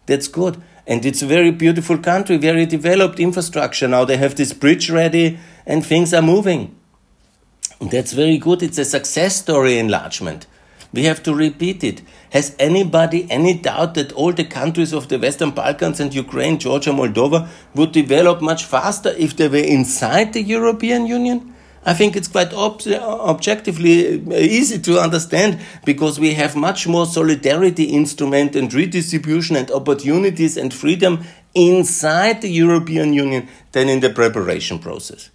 That's 0.08 0.28
good. 0.28 0.60
And 0.90 1.06
it's 1.06 1.22
a 1.22 1.28
very 1.28 1.52
beautiful 1.52 2.00
country, 2.00 2.38
very 2.38 2.66
developed 2.66 3.20
infrastructure. 3.20 3.88
Now 3.88 4.06
they 4.06 4.18
have 4.18 4.34
this 4.34 4.54
bridge 4.54 4.90
ready 4.90 5.38
and 5.68 5.86
things 5.86 6.16
are 6.16 6.22
moving. 6.24 6.76
That's 7.80 8.12
very 8.12 8.40
good. 8.40 8.64
It's 8.64 8.80
a 8.80 8.86
success 8.86 9.36
story 9.36 9.78
enlargement. 9.78 10.48
We 10.92 11.04
have 11.04 11.22
to 11.24 11.36
repeat 11.36 11.84
it. 11.84 12.02
Has 12.32 12.56
anybody 12.58 13.30
any 13.30 13.54
doubt 13.54 13.94
that 13.94 14.12
all 14.14 14.34
the 14.34 14.44
countries 14.44 14.92
of 14.92 15.10
the 15.10 15.20
Western 15.20 15.52
Balkans 15.52 16.00
and 16.00 16.12
Ukraine, 16.12 16.58
Georgia, 16.58 16.90
Moldova 16.90 17.48
would 17.76 17.92
develop 17.92 18.42
much 18.42 18.66
faster 18.66 19.14
if 19.16 19.38
they 19.38 19.48
were 19.48 19.58
inside 19.58 20.34
the 20.34 20.42
European 20.42 21.06
Union? 21.06 21.54
I 21.86 21.94
think 21.94 22.16
it's 22.16 22.28
quite 22.28 22.54
ob 22.54 22.82
objectively 22.88 24.22
uh, 24.22 24.34
easy 24.34 24.80
to 24.80 25.00
understand 25.00 25.60
because 25.86 26.20
we 26.20 26.34
have 26.34 26.56
much 26.56 26.88
more 26.88 27.06
solidarity 27.06 27.86
instrument 27.86 28.56
and 28.56 28.74
redistribution 28.74 29.56
and 29.56 29.72
opportunities 29.72 30.58
and 30.58 30.74
freedom 30.74 31.24
inside 31.54 32.42
the 32.42 32.50
European 32.50 33.14
Union 33.14 33.48
than 33.72 33.90
in 33.90 34.02
the 34.02 34.10
preparation 34.10 34.80
process. 34.80 35.30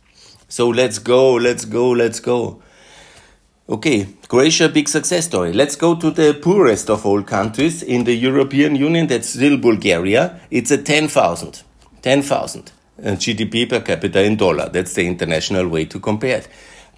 So 0.48 0.68
let's 0.68 0.98
go, 0.98 1.34
let's 1.34 1.64
go, 1.64 1.90
let's 1.90 2.20
go. 2.20 2.62
Okay, 3.66 4.06
Croatia, 4.28 4.68
big 4.68 4.88
success 4.88 5.24
story. 5.24 5.52
Let's 5.54 5.74
go 5.74 5.94
to 5.94 6.10
the 6.10 6.34
poorest 6.34 6.90
of 6.90 7.06
all 7.06 7.22
countries 7.22 7.82
in 7.82 8.04
the 8.04 8.14
European 8.14 8.76
Union. 8.76 9.06
That's 9.06 9.30
still 9.30 9.56
Bulgaria. 9.56 10.38
It's 10.50 10.70
a 10.70 10.76
10,000. 10.76 11.62
10,000. 12.02 12.72
GDP 12.98 13.68
per 13.68 13.80
capita 13.80 14.22
in 14.22 14.36
dollar. 14.36 14.68
That's 14.68 14.94
the 14.94 15.06
international 15.06 15.68
way 15.68 15.84
to 15.86 15.98
compare 16.00 16.38
it. 16.38 16.48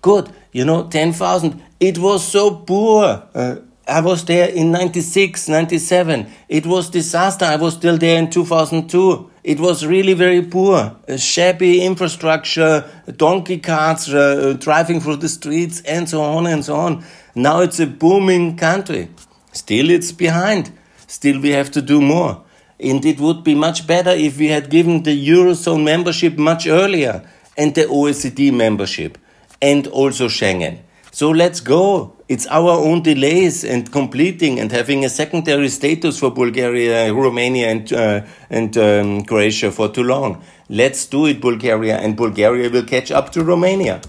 Good, 0.02 0.30
you 0.52 0.64
know, 0.64 0.88
10,000. 0.88 1.62
It 1.80 1.98
was 1.98 2.26
so 2.26 2.54
poor. 2.56 3.22
Uh, 3.34 3.56
I 3.88 4.00
was 4.00 4.24
there 4.24 4.48
in 4.48 4.72
96, 4.72 5.48
97. 5.48 6.26
It 6.48 6.66
was 6.66 6.90
disaster. 6.90 7.44
I 7.44 7.56
was 7.56 7.74
still 7.74 7.96
there 7.96 8.18
in 8.18 8.30
2002. 8.30 9.30
It 9.44 9.60
was 9.60 9.86
really 9.86 10.14
very 10.14 10.42
poor. 10.42 10.96
A 11.06 11.18
shabby 11.18 11.82
infrastructure, 11.82 12.84
donkey 13.16 13.58
carts 13.58 14.08
uh, 14.08 14.56
driving 14.58 15.00
through 15.00 15.16
the 15.16 15.28
streets, 15.28 15.82
and 15.82 16.08
so 16.08 16.20
on 16.20 16.48
and 16.48 16.64
so 16.64 16.74
on. 16.74 17.04
Now 17.36 17.60
it's 17.60 17.78
a 17.78 17.86
booming 17.86 18.56
country. 18.56 19.08
Still, 19.52 19.90
it's 19.90 20.10
behind. 20.10 20.72
Still, 21.06 21.40
we 21.40 21.50
have 21.50 21.70
to 21.70 21.80
do 21.80 22.00
more. 22.00 22.42
And 22.78 23.04
it 23.04 23.18
would 23.18 23.42
be 23.42 23.54
much 23.54 23.86
better 23.86 24.10
if 24.10 24.38
we 24.38 24.48
had 24.48 24.68
given 24.70 25.02
the 25.02 25.28
Eurozone 25.28 25.84
membership 25.84 26.36
much 26.36 26.66
earlier 26.66 27.28
and 27.56 27.74
the 27.74 27.84
OECD 27.84 28.52
membership 28.52 29.18
and 29.62 29.86
also 29.86 30.28
Schengen. 30.28 30.80
So 31.10 31.30
let's 31.30 31.60
go. 31.60 32.14
It's 32.28 32.46
our 32.48 32.72
own 32.72 33.02
delays 33.02 33.64
and 33.64 33.90
completing 33.90 34.60
and 34.60 34.70
having 34.70 35.04
a 35.04 35.08
secondary 35.08 35.70
status 35.70 36.18
for 36.18 36.30
Bulgaria, 36.30 37.10
Romania, 37.14 37.68
and, 37.68 37.92
uh, 37.92 38.26
and 38.50 38.76
um, 38.76 39.24
Croatia 39.24 39.70
for 39.72 39.88
too 39.88 40.02
long. 40.02 40.42
Let's 40.68 41.06
do 41.06 41.24
it, 41.26 41.40
Bulgaria, 41.40 41.96
and 41.96 42.16
Bulgaria 42.16 42.68
will 42.68 42.84
catch 42.84 43.10
up 43.10 43.32
to 43.32 43.42
Romania. 43.42 44.02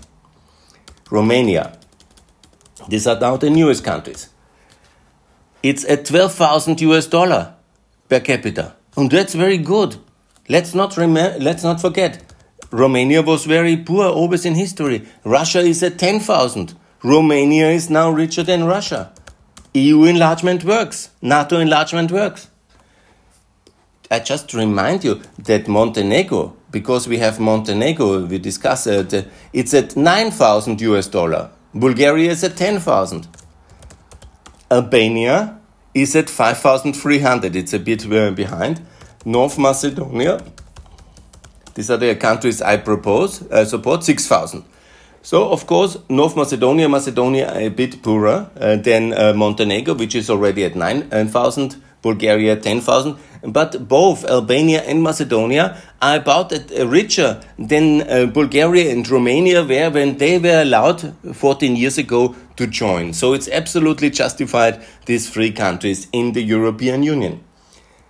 Romania. 1.10 1.78
These 2.90 3.08
are 3.08 3.20
now 3.20 3.38
the 3.38 3.50
newest 3.50 3.86
countries. 3.86 4.30
It's 5.64 5.86
at 5.86 6.06
12,000 6.06 6.82
US 6.82 7.08
dollar 7.08 7.54
per 8.10 8.20
capita. 8.20 8.76
And 8.96 9.12
that's 9.12 9.34
very 9.34 9.58
good. 9.58 9.98
Let's 10.50 10.74
not, 10.74 10.98
let's 10.98 11.64
not 11.64 11.82
forget, 11.82 12.24
Romania 12.72 13.22
was 13.22 13.46
very 13.46 13.78
poor 13.78 14.06
always 14.08 14.46
in 14.46 14.56
history. 14.56 15.06
Russia 15.24 15.60
is 15.60 15.84
at 15.84 16.00
10,000. 16.00 16.74
Romania 17.04 17.70
is 17.70 17.90
now 17.90 18.10
richer 18.10 18.44
than 18.44 18.66
Russia. 18.66 19.12
EU 19.74 20.04
enlargement 20.06 20.64
works. 20.64 21.10
NATO 21.22 21.60
enlargement 21.60 22.12
works. 22.12 22.50
I 24.10 24.20
just 24.20 24.54
remind 24.54 25.04
you 25.04 25.22
that 25.38 25.68
Montenegro, 25.68 26.56
because 26.72 27.08
we 27.08 27.18
have 27.18 27.40
Montenegro, 27.40 28.26
we 28.26 28.38
discuss 28.40 28.88
it, 28.88 29.28
it's 29.54 29.74
at 29.74 29.96
9,000 29.96 30.82
US 30.82 31.08
dollar. 31.08 31.52
Bulgaria 31.74 32.32
is 32.32 32.44
at 32.44 32.56
10,000. 32.56 33.28
Albania 34.72 35.57
is 36.02 36.16
at 36.16 36.30
5,300. 36.30 37.56
It's 37.56 37.74
a 37.74 37.80
bit 37.80 38.06
uh, 38.12 38.32
behind. 38.32 38.82
North 39.26 39.58
Macedonia. 39.58 40.44
These 41.76 41.92
are 41.92 41.98
the 41.98 42.16
countries 42.16 42.62
I 42.62 42.78
propose, 42.78 43.50
I 43.52 43.64
support 43.66 44.04
6,000. 44.04 44.64
So, 45.22 45.50
of 45.52 45.68
course, 45.68 45.98
North 46.10 46.36
Macedonia, 46.36 46.88
Macedonia 46.88 47.54
a 47.54 47.70
bit 47.70 48.02
poorer 48.02 48.50
uh, 48.60 48.78
than 48.78 49.14
uh, 49.14 49.34
Montenegro, 49.34 49.94
which 49.94 50.16
is 50.16 50.30
already 50.30 50.64
at 50.64 50.76
9,000, 50.76 51.76
Bulgaria 52.02 52.56
10,000. 52.56 53.18
But 53.44 53.88
both 53.88 54.26
Albania 54.26 54.82
and 54.82 55.04
Macedonia 55.04 55.82
are 56.02 56.18
about 56.18 56.54
uh, 56.54 56.88
richer 56.88 57.42
than 57.60 58.02
uh, 58.02 58.26
Bulgaria 58.26 58.92
and 58.92 59.08
Romania 59.08 59.64
were 59.64 59.90
when 59.90 60.18
they 60.18 60.40
were 60.40 60.62
allowed 60.62 61.14
14 61.34 61.76
years 61.76 61.98
ago 61.98 62.36
to 62.56 62.68
join. 62.68 63.14
So 63.14 63.34
it's 63.34 63.48
absolutely 63.48 64.10
justified, 64.10 64.84
these 65.06 65.30
three 65.30 65.52
countries 65.52 66.08
in 66.12 66.34
the 66.34 66.42
European 66.42 67.04
Union. 67.04 67.44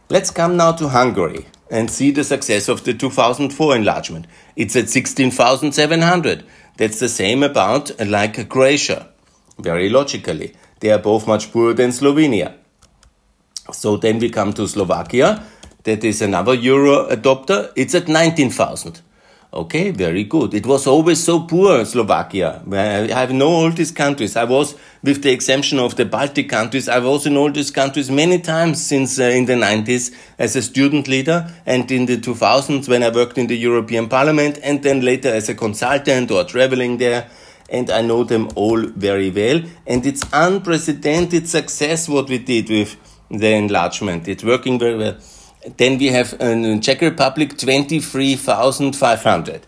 Let's 0.09 0.31
come 0.31 0.55
now 0.55 0.71
to 0.73 0.87
Hungary 0.87 1.47
and 1.69 1.91
see 1.91 2.11
the 2.11 2.23
success 2.23 2.69
of 2.69 2.85
the 2.85 2.93
2004 2.93 3.75
enlargement. 3.75 4.25
It's 4.55 4.75
at 4.75 4.89
16,700. 4.89 6.45
That's 6.77 6.99
the 6.99 7.09
same 7.09 7.43
amount 7.43 7.99
like 7.99 8.47
Croatia. 8.49 9.09
Very 9.59 9.89
logically. 9.89 10.55
They 10.79 10.91
are 10.91 10.99
both 10.99 11.27
much 11.27 11.51
poorer 11.51 11.73
than 11.73 11.89
Slovenia. 11.89 12.53
So 13.71 13.97
then 13.97 14.19
we 14.19 14.29
come 14.29 14.53
to 14.53 14.67
Slovakia. 14.67 15.43
That 15.83 16.03
is 16.03 16.21
another 16.21 16.53
euro 16.53 17.09
adopter. 17.09 17.71
It's 17.75 17.95
at 17.95 18.07
19,000. 18.07 19.01
Okay, 19.53 19.91
very 19.91 20.25
good. 20.25 20.53
It 20.53 20.65
was 20.65 20.85
always 20.85 21.23
so 21.23 21.39
poor, 21.39 21.85
Slovakia. 21.85 22.61
I 22.69 23.07
have 23.07 23.31
no 23.31 23.47
all 23.47 23.71
these 23.71 23.91
countries. 23.91 24.35
I 24.35 24.43
was, 24.43 24.75
with 25.01 25.23
the 25.23 25.31
exemption 25.31 25.79
of 25.79 25.95
the 25.95 26.03
Baltic 26.03 26.49
countries, 26.49 26.89
I 26.89 26.99
was 26.99 27.25
in 27.25 27.37
all 27.37 27.49
these 27.49 27.71
countries 27.71 28.11
many 28.11 28.39
times 28.39 28.85
since 28.85 29.17
uh, 29.17 29.23
in 29.23 29.45
the 29.45 29.53
90s 29.53 30.13
as 30.37 30.57
a 30.57 30.61
student 30.61 31.07
leader 31.07 31.49
and 31.65 31.89
in 31.89 32.07
the 32.07 32.17
2000s 32.17 32.89
when 32.89 33.03
I 33.03 33.09
worked 33.09 33.37
in 33.37 33.47
the 33.47 33.57
European 33.57 34.09
Parliament 34.09 34.59
and 34.61 34.83
then 34.83 34.99
later 34.99 35.29
as 35.29 35.47
a 35.47 35.55
consultant 35.55 36.29
or 36.29 36.43
traveling 36.43 36.97
there. 36.97 37.29
And 37.69 37.89
I 37.89 38.01
know 38.01 38.25
them 38.25 38.49
all 38.55 38.81
very 38.81 39.29
well. 39.29 39.61
And 39.85 40.05
it's 40.05 40.23
unprecedented 40.33 41.47
success 41.47 42.09
what 42.09 42.27
we 42.27 42.37
did 42.37 42.69
with 42.69 42.97
the 43.29 43.53
enlargement. 43.53 44.27
It's 44.27 44.43
working 44.43 44.79
very 44.79 44.97
well. 44.97 45.17
Then 45.77 45.97
we 45.97 46.07
have 46.07 46.35
in 46.39 46.81
Czech 46.81 47.01
Republic 47.01 47.57
23,500. 47.57 49.61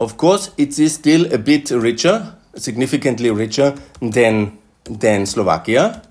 Of 0.00 0.16
course, 0.16 0.50
it 0.56 0.78
is 0.78 0.94
still 0.94 1.32
a 1.32 1.38
bit 1.38 1.70
richer, 1.70 2.34
significantly 2.54 3.30
richer 3.30 3.74
than, 4.00 4.58
than 4.84 5.26
Slovakia. 5.26 6.02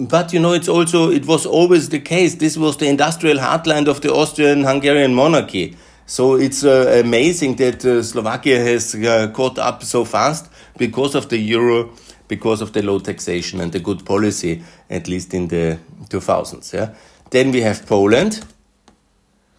But 0.00 0.32
you 0.32 0.40
know, 0.40 0.52
it's 0.52 0.68
also, 0.68 1.10
it 1.10 1.26
was 1.26 1.44
always 1.44 1.88
the 1.88 2.00
case. 2.00 2.36
This 2.36 2.56
was 2.56 2.76
the 2.76 2.86
industrial 2.86 3.38
heartland 3.38 3.88
of 3.88 4.00
the 4.00 4.12
Austrian 4.12 4.64
Hungarian 4.64 5.14
monarchy. 5.14 5.76
So 6.06 6.36
it's 6.36 6.64
uh, 6.64 7.02
amazing 7.04 7.56
that 7.56 7.84
uh, 7.84 8.02
Slovakia 8.02 8.58
has 8.58 8.94
uh, 8.94 9.30
caught 9.34 9.58
up 9.58 9.82
so 9.82 10.04
fast 10.04 10.48
because 10.78 11.14
of 11.14 11.28
the 11.28 11.36
euro, 11.36 11.90
because 12.28 12.60
of 12.60 12.72
the 12.72 12.82
low 12.82 12.98
taxation 12.98 13.60
and 13.60 13.72
the 13.72 13.80
good 13.80 14.04
policy, 14.04 14.62
at 14.90 15.08
least 15.08 15.34
in 15.34 15.48
the 15.48 15.78
2000s. 16.08 16.72
Yeah. 16.72 16.94
Then 17.30 17.52
we 17.52 17.62
have 17.62 17.86
Poland 17.86 18.44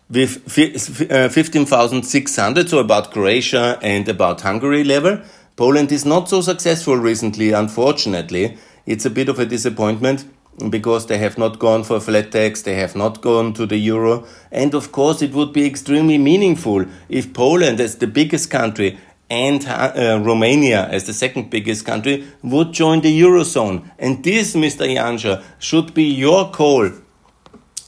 with 0.10 0.52
15,600, 0.52 2.66
uh, 2.66 2.68
so 2.68 2.80
about 2.80 3.12
Croatia 3.12 3.78
and 3.82 4.10
about 4.10 4.42
Hungary 4.42 4.84
level. 4.84 5.20
Poland 5.56 5.92
is 5.92 6.06
not 6.06 6.30
so 6.30 6.42
successful 6.42 6.98
recently, 6.98 7.52
unfortunately. 7.52 8.58
It's 8.86 9.06
a 9.06 9.10
bit 9.10 9.30
of 9.30 9.40
a 9.40 9.46
disappointment 9.46 10.26
because 10.70 11.06
they 11.06 11.20
have 11.20 11.38
not 11.38 11.60
gone 11.60 11.84
for 11.84 11.98
a 11.98 12.02
flat 12.02 12.32
tax, 12.32 12.64
they 12.64 12.76
have 12.76 12.96
not 12.96 13.22
gone 13.22 13.54
to 13.54 13.66
the 13.66 13.78
euro. 13.78 14.26
And 14.52 14.74
of 14.74 14.92
course, 14.92 15.22
it 15.22 15.34
would 15.34 15.54
be 15.54 15.66
extremely 15.66 16.18
meaningful 16.18 16.86
if 17.08 17.34
Poland, 17.34 17.80
as 17.80 17.98
the 17.98 18.08
biggest 18.08 18.50
country, 18.50 18.98
and 19.30 19.66
uh, 19.68 20.20
Romania, 20.24 20.88
as 20.88 21.06
the 21.06 21.14
second 21.14 21.50
biggest 21.50 21.86
country, 21.86 22.28
would 22.42 22.74
join 22.74 23.02
the 23.02 23.22
eurozone. 23.22 23.90
And 24.00 24.24
this, 24.24 24.56
Mr. 24.56 24.88
Janša, 24.88 25.44
should 25.60 25.94
be 25.94 26.04
your 26.04 26.52
call 26.52 26.90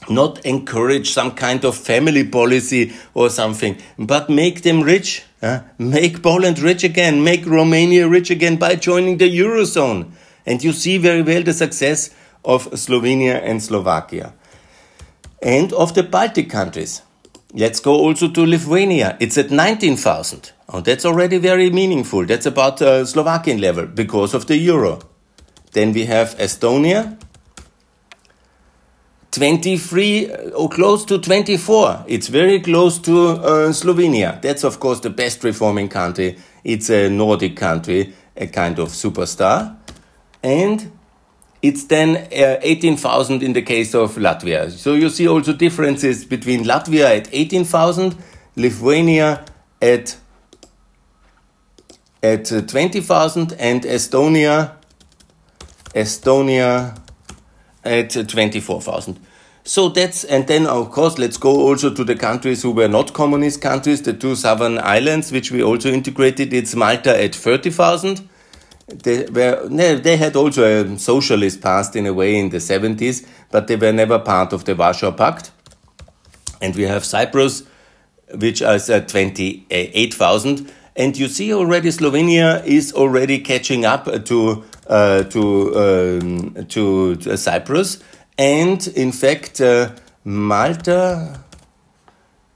not 0.08 0.44
encourage 0.44 1.10
some 1.10 1.32
kind 1.32 1.64
of 1.64 1.76
family 1.76 2.24
policy 2.24 2.92
or 3.14 3.30
something, 3.30 3.76
but 3.98 4.28
make 4.28 4.62
them 4.62 4.82
rich. 4.82 5.24
Make 5.78 6.22
Poland 6.22 6.58
rich 6.58 6.84
again, 6.84 7.24
make 7.24 7.46
Romania 7.46 8.08
rich 8.08 8.30
again 8.30 8.56
by 8.56 8.76
joining 8.76 9.18
the 9.18 9.30
Eurozone. 9.30 10.12
And 10.46 10.62
you 10.62 10.72
see 10.72 10.98
very 10.98 11.22
well 11.22 11.42
the 11.42 11.52
success 11.52 12.10
of 12.44 12.70
Slovenia 12.72 13.40
and 13.42 13.62
Slovakia. 13.62 14.34
And 15.42 15.72
of 15.72 15.94
the 15.94 16.02
Baltic 16.02 16.50
countries. 16.50 17.02
Let's 17.54 17.80
go 17.80 17.92
also 17.92 18.28
to 18.28 18.46
Lithuania. 18.46 19.16
It's 19.20 19.36
at 19.36 19.50
19,000. 19.50 20.52
Oh, 20.70 20.80
that's 20.80 21.04
already 21.04 21.36
very 21.36 21.70
meaningful. 21.70 22.24
That's 22.24 22.46
about 22.46 22.80
uh, 22.80 23.04
Slovakian 23.04 23.60
level 23.60 23.86
because 23.86 24.32
of 24.32 24.46
the 24.46 24.56
euro. 24.56 25.00
Then 25.72 25.92
we 25.92 26.06
have 26.06 26.34
Estonia, 26.38 27.18
23 29.32 30.30
uh, 30.30 30.36
or 30.50 30.70
close 30.70 31.04
to 31.04 31.18
24. 31.18 32.04
It's 32.08 32.28
very 32.28 32.58
close 32.60 32.98
to 33.00 33.28
uh, 33.28 33.72
Slovenia. 33.72 34.40
That's, 34.40 34.64
of 34.64 34.80
course, 34.80 35.00
the 35.00 35.10
best 35.10 35.44
reforming 35.44 35.88
country. 35.88 36.38
It's 36.64 36.88
a 36.88 37.10
Nordic 37.10 37.56
country, 37.56 38.14
a 38.34 38.46
kind 38.46 38.78
of 38.78 38.88
superstar. 38.88 39.76
And 40.42 40.90
it's 41.62 41.84
then 41.84 42.16
uh, 42.16 42.58
18,000 42.60 43.42
in 43.42 43.52
the 43.52 43.62
case 43.62 43.94
of 43.94 44.16
Latvia. 44.16 44.70
So 44.70 44.94
you 44.94 45.08
see 45.08 45.28
also 45.28 45.52
differences 45.52 46.24
between 46.24 46.64
Latvia 46.64 47.16
at 47.16 47.28
18,000, 47.32 48.16
Lithuania 48.56 49.44
at 49.80 50.16
at 52.24 52.52
uh, 52.52 52.62
20,000 52.62 53.52
and 53.54 53.82
Estonia 53.82 54.76
Estonia 55.94 56.98
at 57.84 58.10
24,000. 58.28 59.20
So 59.64 59.88
that's, 59.88 60.24
and 60.24 60.46
then 60.46 60.66
of 60.66 60.90
course, 60.90 61.18
let's 61.18 61.36
go 61.36 61.50
also 61.50 61.94
to 61.94 62.04
the 62.04 62.16
countries 62.16 62.62
who 62.62 62.72
were 62.72 62.88
not 62.88 63.12
communist 63.12 63.60
countries, 63.60 64.02
the 64.02 64.12
two 64.12 64.34
southern 64.34 64.78
islands, 64.78 65.30
which 65.30 65.52
we 65.52 65.62
also 65.62 65.90
integrated. 65.92 66.52
It's 66.52 66.74
Malta 66.74 67.22
at 67.22 67.34
30,000. 67.34 68.28
They 68.88 69.26
were, 69.26 69.68
they 69.68 70.16
had 70.16 70.36
also 70.36 70.64
a 70.64 70.98
socialist 70.98 71.60
past 71.60 71.96
in 71.96 72.06
a 72.06 72.12
way 72.12 72.36
in 72.38 72.50
the 72.50 72.58
70s, 72.58 73.26
but 73.50 73.66
they 73.66 73.76
were 73.76 73.92
never 73.92 74.18
part 74.18 74.52
of 74.52 74.64
the 74.64 74.74
Warsaw 74.74 75.12
Pact. 75.12 75.50
And 76.60 76.74
we 76.74 76.82
have 76.82 77.04
Cyprus, 77.04 77.64
which 78.34 78.60
is 78.60 78.90
at 78.90 79.08
28,000. 79.08 80.72
And 80.94 81.16
you 81.16 81.28
see 81.28 81.54
already 81.54 81.88
Slovenia 81.88 82.64
is 82.66 82.92
already 82.92 83.38
catching 83.38 83.84
up 83.84 84.04
to 84.26 84.64
uh, 84.86 85.22
to 85.22 85.74
um, 85.74 86.66
to 86.68 87.18
uh, 87.30 87.36
Cyprus, 87.36 88.02
and 88.36 88.86
in 88.88 89.10
fact 89.12 89.60
uh, 89.60 89.90
Malta. 90.24 91.40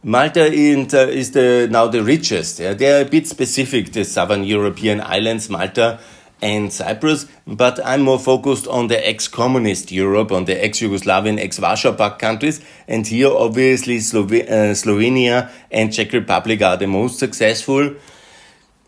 Malta 0.03 0.45
is 0.45 1.33
the, 1.33 1.67
now 1.69 1.89
the 1.89 2.01
richest. 2.01 2.61
Yeah? 2.61 2.75
They 2.75 2.97
are 2.97 3.05
a 3.05 3.09
bit 3.09 3.27
specific, 3.27 3.93
the 3.93 4.05
southern 4.05 4.45
European 4.45 5.01
islands, 5.01 5.51
Malta 5.51 5.99
and 6.43 6.73
Cyprus, 6.73 7.27
but 7.47 7.85
I'm 7.85 8.03
more 8.03 8.19
focused 8.19 8.67
on 8.67 8.89
the 8.89 9.09
ex-communist 9.09 9.91
Europe, 9.91 10.33
on 10.33 10.45
the 10.45 10.63
ex-Yugoslavian, 10.63 11.39
ex-Warsaw 11.39 11.95
Pact 11.95 12.19
countries, 12.19 12.61
and 12.87 13.07
here 13.07 13.33
obviously 13.33 13.97
uh, 13.97 14.75
Slovenia 14.75 15.51
and 15.71 15.93
Czech 15.93 16.13
Republic 16.13 16.61
are 16.63 16.77
the 16.77 16.87
most 16.87 17.19
successful 17.19 17.95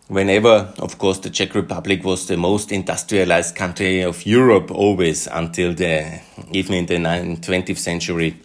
whenever, 0.08 0.72
of 0.78 0.98
course, 0.98 1.18
the 1.18 1.30
Czech 1.30 1.54
Republic 1.54 2.02
was 2.02 2.26
the 2.26 2.36
most 2.36 2.72
industrialized 2.72 3.54
country 3.54 4.00
of 4.02 4.26
Europe 4.26 4.70
always 4.70 5.26
until 5.26 5.74
the, 5.74 6.20
even 6.50 6.74
in 6.74 6.86
the 6.86 6.96
20th 6.96 7.78
century. 7.78 8.36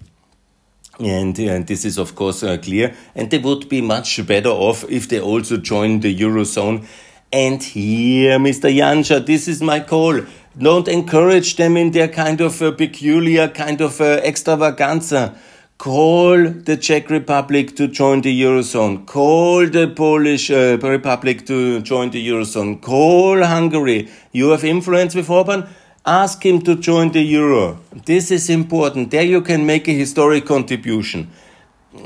And, 0.99 1.37
and 1.39 1.65
this 1.65 1.85
is, 1.85 1.97
of 1.97 2.15
course, 2.15 2.43
uh, 2.43 2.57
clear. 2.57 2.93
And 3.15 3.31
they 3.31 3.39
would 3.39 3.67
be 3.67 3.81
much 3.81 4.25
better 4.27 4.49
off 4.49 4.83
if 4.89 5.09
they 5.09 5.19
also 5.19 5.57
joined 5.57 6.03
the 6.03 6.15
Eurozone. 6.15 6.85
And 7.33 7.63
here, 7.63 8.37
Mr. 8.37 8.71
Janša, 8.71 9.25
this 9.25 9.47
is 9.47 9.61
my 9.61 9.79
call. 9.79 10.21
Don't 10.55 10.87
encourage 10.87 11.55
them 11.55 11.75
in 11.75 11.89
their 11.89 12.07
kind 12.07 12.39
of 12.39 12.59
peculiar 12.77 13.47
kind 13.47 13.81
of 13.81 13.99
uh, 13.99 14.21
extravaganza 14.23 15.35
call 15.83 16.37
the 16.49 16.77
Czech 16.77 17.09
Republic 17.09 17.75
to 17.75 17.89
join 17.89 18.21
the 18.21 18.41
Eurozone, 18.41 19.05
call 19.05 19.67
the 19.67 19.87
Polish 19.87 20.49
uh, 20.49 20.77
Republic 20.81 21.45
to 21.45 21.81
join 21.81 22.09
the 22.11 22.25
Eurozone, 22.25 22.81
call 22.81 23.43
Hungary. 23.43 24.09
You 24.31 24.51
have 24.51 24.63
influence 24.63 25.13
with 25.13 25.29
Orban? 25.29 25.67
Ask 26.05 26.45
him 26.45 26.61
to 26.61 26.75
join 26.75 27.11
the 27.11 27.21
Euro. 27.21 27.79
This 28.05 28.31
is 28.31 28.49
important. 28.49 29.11
There 29.11 29.23
you 29.23 29.41
can 29.41 29.65
make 29.65 29.89
a 29.89 29.91
historic 29.91 30.45
contribution. 30.45 31.29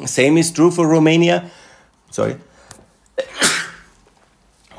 Same 0.05 0.37
is 0.37 0.51
true 0.51 0.71
for 0.71 0.87
Romania. 0.87 1.51
Sorry. 2.09 2.37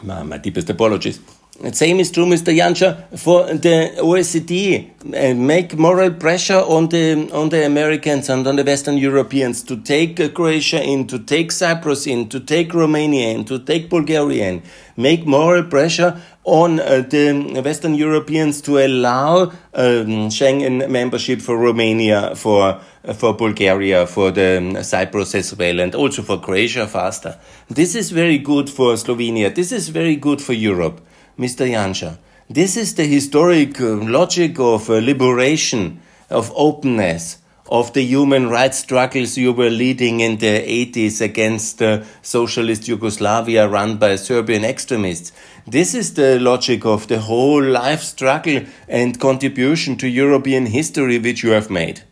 My, 0.03 0.23
my 0.23 0.39
deepest 0.39 0.71
apologies. 0.71 1.21
The 1.61 1.75
same 1.75 1.99
is 1.99 2.13
true, 2.13 2.25
Mr. 2.25 2.57
Janša, 2.57 3.19
for 3.19 3.53
the 3.53 3.91
OECD. 3.99 4.91
Uh, 5.03 5.35
make 5.35 5.77
moral 5.77 6.13
pressure 6.13 6.61
on 6.61 6.89
the 6.89 7.29
on 7.33 7.49
the 7.49 7.67
Americans 7.67 8.29
and 8.29 8.47
on 8.47 8.55
the 8.55 8.63
Western 8.63 8.97
Europeans 8.97 9.65
to 9.65 9.77
take 9.77 10.21
uh, 10.21 10.29
Croatia 10.29 10.81
in, 10.81 11.09
to 11.09 11.19
take 11.19 11.51
Cyprus 11.51 12.07
in, 12.07 12.29
to 12.29 12.39
take 12.39 12.73
Romania 12.73 13.31
in, 13.31 13.45
to 13.47 13.59
take 13.59 13.91
Bulgaria 13.91 14.49
in. 14.51 14.63
Make 14.97 15.27
moral 15.27 15.65
pressure 15.65 16.23
on 16.49 16.81
uh, 16.81 17.03
the 17.09 17.61
Western 17.65 17.95
Europeans 17.95 18.61
to 18.63 18.79
allow 18.79 19.43
um, 19.75 20.31
Schengen 20.31 20.89
membership 20.89 21.41
for 21.41 21.59
Romania, 21.59 22.35
for 22.35 22.81
uh, 23.05 23.13
for 23.13 23.35
Bulgaria, 23.35 24.07
for 24.07 24.31
the 24.31 24.59
um, 24.59 24.83
Cyprus 24.83 25.35
as 25.35 25.55
well, 25.55 25.81
and 25.81 25.95
also 25.95 26.23
for 26.23 26.41
Croatia 26.41 26.87
faster. 26.87 27.39
This 27.69 27.95
is 27.95 28.11
very 28.11 28.39
good 28.39 28.71
for 28.71 28.95
Slovenia. 28.95 29.55
This 29.55 29.73
is 29.73 29.91
very 29.91 30.17
good 30.17 30.41
for 30.41 30.55
Europe. 30.55 31.01
Mr. 31.39 31.71
Janša. 31.71 32.19
This 32.51 32.77
is 32.77 32.95
the 32.95 33.05
historic 33.05 33.81
uh, 33.81 33.97
logic 34.03 34.59
of 34.59 34.91
uh, 34.91 34.95
liberation, 34.95 36.01
of 36.31 36.51
openness, 36.57 37.39
of 37.69 37.93
the 37.93 38.03
human 38.03 38.49
rights 38.49 38.79
struggles 38.79 39.37
you 39.37 39.53
were 39.53 39.71
leading 39.71 40.21
in 40.21 40.39
the 40.39 40.87
80s 40.87 41.21
against 41.21 41.83
uh, 41.83 42.03
socialist 42.23 42.89
Yugoslavia 42.89 43.69
run 43.69 43.99
by 43.99 44.17
Serbian 44.17 44.65
extremists. 44.65 45.33
This 45.67 45.95
is 45.95 46.15
the 46.15 46.41
logic 46.41 46.87
of 46.87 47.09
the 47.09 47.21
whole 47.21 47.63
life 47.63 48.03
struggle 48.03 48.63
and 48.89 49.21
contribution 49.21 49.97
to 49.97 50.09
European 50.09 50.67
history 50.67 51.19
which 51.19 51.43
you 51.43 51.51
have 51.51 51.69
made. 51.69 52.03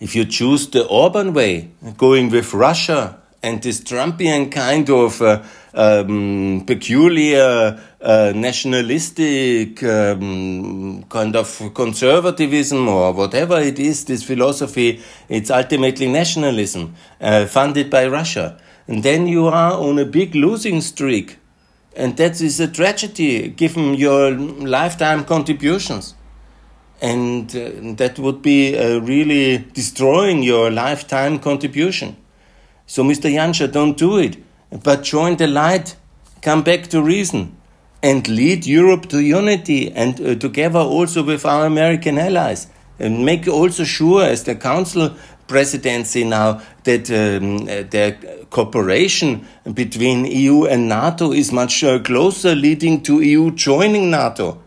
If 0.00 0.16
you 0.16 0.24
choose 0.24 0.66
the 0.68 0.86
Orban 0.86 1.34
way, 1.34 1.70
going 1.98 2.30
with 2.30 2.54
Russia 2.54 3.18
and 3.42 3.62
this 3.62 3.80
Trumpian 3.80 4.50
kind 4.50 4.88
of 4.88 5.20
uh, 5.20 5.42
um, 5.74 6.64
peculiar 6.66 7.80
uh, 8.00 8.32
nationalistic 8.34 9.82
um, 9.82 11.04
kind 11.08 11.36
of 11.36 11.72
conservatism 11.74 12.88
or 12.88 13.12
whatever 13.12 13.60
it 13.60 13.78
is, 13.78 14.04
this 14.04 14.22
philosophy, 14.22 15.00
it's 15.28 15.50
ultimately 15.50 16.08
nationalism 16.08 16.94
uh, 17.20 17.46
funded 17.46 17.90
by 17.90 18.06
Russia. 18.06 18.60
And 18.86 19.02
then 19.02 19.26
you 19.26 19.46
are 19.46 19.72
on 19.72 19.98
a 19.98 20.04
big 20.04 20.34
losing 20.34 20.80
streak. 20.80 21.38
And 21.96 22.16
that 22.16 22.40
is 22.40 22.60
a 22.60 22.68
tragedy 22.68 23.48
given 23.48 23.94
your 23.94 24.32
lifetime 24.32 25.24
contributions. 25.24 26.14
And 27.02 27.48
uh, 27.56 27.94
that 27.96 28.18
would 28.18 28.42
be 28.42 28.76
uh, 28.76 28.98
really 29.00 29.58
destroying 29.72 30.42
your 30.42 30.70
lifetime 30.70 31.38
contribution. 31.38 32.16
So, 32.86 33.04
Mr. 33.04 33.32
Janša, 33.32 33.72
don't 33.72 33.96
do 33.96 34.18
it, 34.18 34.36
but 34.70 35.02
join 35.02 35.36
the 35.36 35.46
light, 35.46 35.96
come 36.42 36.62
back 36.62 36.88
to 36.88 37.02
reason, 37.02 37.56
and 38.02 38.26
lead 38.28 38.66
Europe 38.66 39.08
to 39.08 39.20
unity 39.20 39.90
and 39.92 40.20
uh, 40.20 40.34
together 40.34 40.78
also 40.78 41.22
with 41.22 41.44
our 41.44 41.66
American 41.66 42.18
allies. 42.18 42.68
And 42.98 43.24
make 43.24 43.48
also 43.48 43.84
sure, 43.84 44.24
as 44.24 44.44
the 44.44 44.54
Council 44.54 45.16
presidency 45.46 46.24
now, 46.24 46.60
that 46.84 47.10
um, 47.10 47.64
the 47.64 48.46
cooperation 48.50 49.46
between 49.72 50.24
EU 50.24 50.64
and 50.64 50.88
NATO 50.88 51.32
is 51.32 51.50
much 51.50 51.82
uh, 51.82 51.98
closer, 51.98 52.54
leading 52.54 53.02
to 53.02 53.20
EU 53.20 53.50
joining 53.52 54.10
NATO 54.10 54.62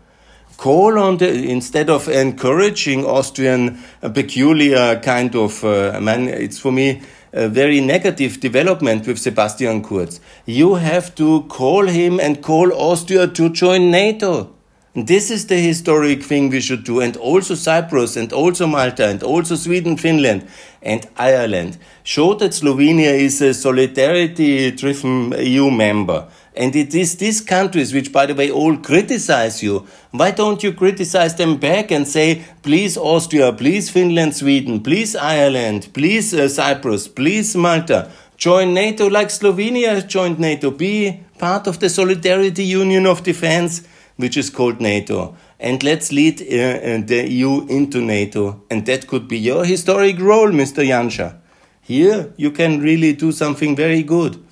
call 0.56 0.98
on 0.98 1.18
the 1.18 1.50
instead 1.50 1.90
of 1.90 2.08
encouraging 2.08 3.04
Austrian 3.04 3.78
peculiar 4.14 5.00
kind 5.00 5.34
of 5.34 5.64
uh, 5.64 6.00
man. 6.00 6.28
It's 6.28 6.58
for 6.58 6.72
me 6.72 7.02
a 7.34 7.48
very 7.48 7.80
negative 7.80 8.38
development 8.38 9.06
with 9.06 9.18
Sebastian 9.18 9.82
Kurz. 9.82 10.20
You 10.46 10.76
have 10.76 11.14
to 11.16 11.42
call 11.48 11.86
him 11.86 12.20
and 12.20 12.40
call 12.40 12.72
Austria 12.72 13.26
to 13.26 13.50
join 13.50 13.90
NATO. 13.90 14.54
This 14.94 15.28
is 15.32 15.48
the 15.48 15.56
historic 15.56 16.22
thing 16.22 16.50
we 16.50 16.60
should 16.60 16.84
do, 16.84 17.00
and 17.00 17.16
also 17.16 17.56
Cyprus, 17.56 18.16
and 18.16 18.32
also 18.32 18.68
Malta, 18.68 19.08
and 19.08 19.24
also 19.24 19.56
Sweden, 19.56 19.96
Finland, 19.96 20.46
and 20.82 21.04
Ireland. 21.16 21.78
Show 22.04 22.34
that 22.34 22.52
Slovenia 22.52 23.12
is 23.12 23.42
a 23.42 23.52
solidarity 23.54 24.70
driven 24.70 25.34
EU 25.36 25.72
member. 25.72 26.28
And 26.56 26.76
it 26.76 26.94
is 26.94 27.16
these 27.16 27.40
countries 27.40 27.92
which, 27.92 28.12
by 28.12 28.26
the 28.26 28.34
way, 28.34 28.50
all 28.50 28.76
criticize 28.76 29.62
you. 29.62 29.86
Why 30.12 30.30
don't 30.30 30.62
you 30.62 30.72
criticize 30.72 31.34
them 31.34 31.56
back 31.56 31.90
and 31.90 32.06
say, 32.06 32.44
please 32.62 32.96
Austria, 32.96 33.52
please 33.52 33.90
Finland, 33.90 34.36
Sweden, 34.36 34.80
please 34.80 35.16
Ireland, 35.16 35.88
please 35.92 36.32
uh, 36.32 36.48
Cyprus, 36.48 37.08
please 37.08 37.56
Malta, 37.56 38.10
join 38.36 38.72
NATO 38.72 39.08
like 39.08 39.28
Slovenia 39.28 40.06
joined 40.06 40.38
NATO, 40.38 40.70
be 40.70 41.20
part 41.38 41.66
of 41.66 41.80
the 41.80 41.88
Solidarity 41.88 42.64
Union 42.64 43.06
of 43.06 43.24
Defense, 43.24 43.82
which 44.16 44.36
is 44.36 44.48
called 44.48 44.80
NATO. 44.80 45.36
And 45.58 45.82
let's 45.82 46.12
lead 46.12 46.40
uh, 46.40 46.44
uh 46.44 47.00
the 47.04 47.26
EU 47.28 47.66
into 47.66 48.00
NATO. 48.00 48.62
And 48.70 48.86
that 48.86 49.08
could 49.08 49.26
be 49.26 49.38
your 49.38 49.64
historic 49.64 50.20
role, 50.20 50.50
Mr. 50.50 50.86
Janša. 50.86 51.34
Here 51.80 52.32
you 52.36 52.50
can 52.50 52.80
really 52.80 53.12
do 53.12 53.32
something 53.32 53.74
very 53.74 54.02
good. 54.02 54.43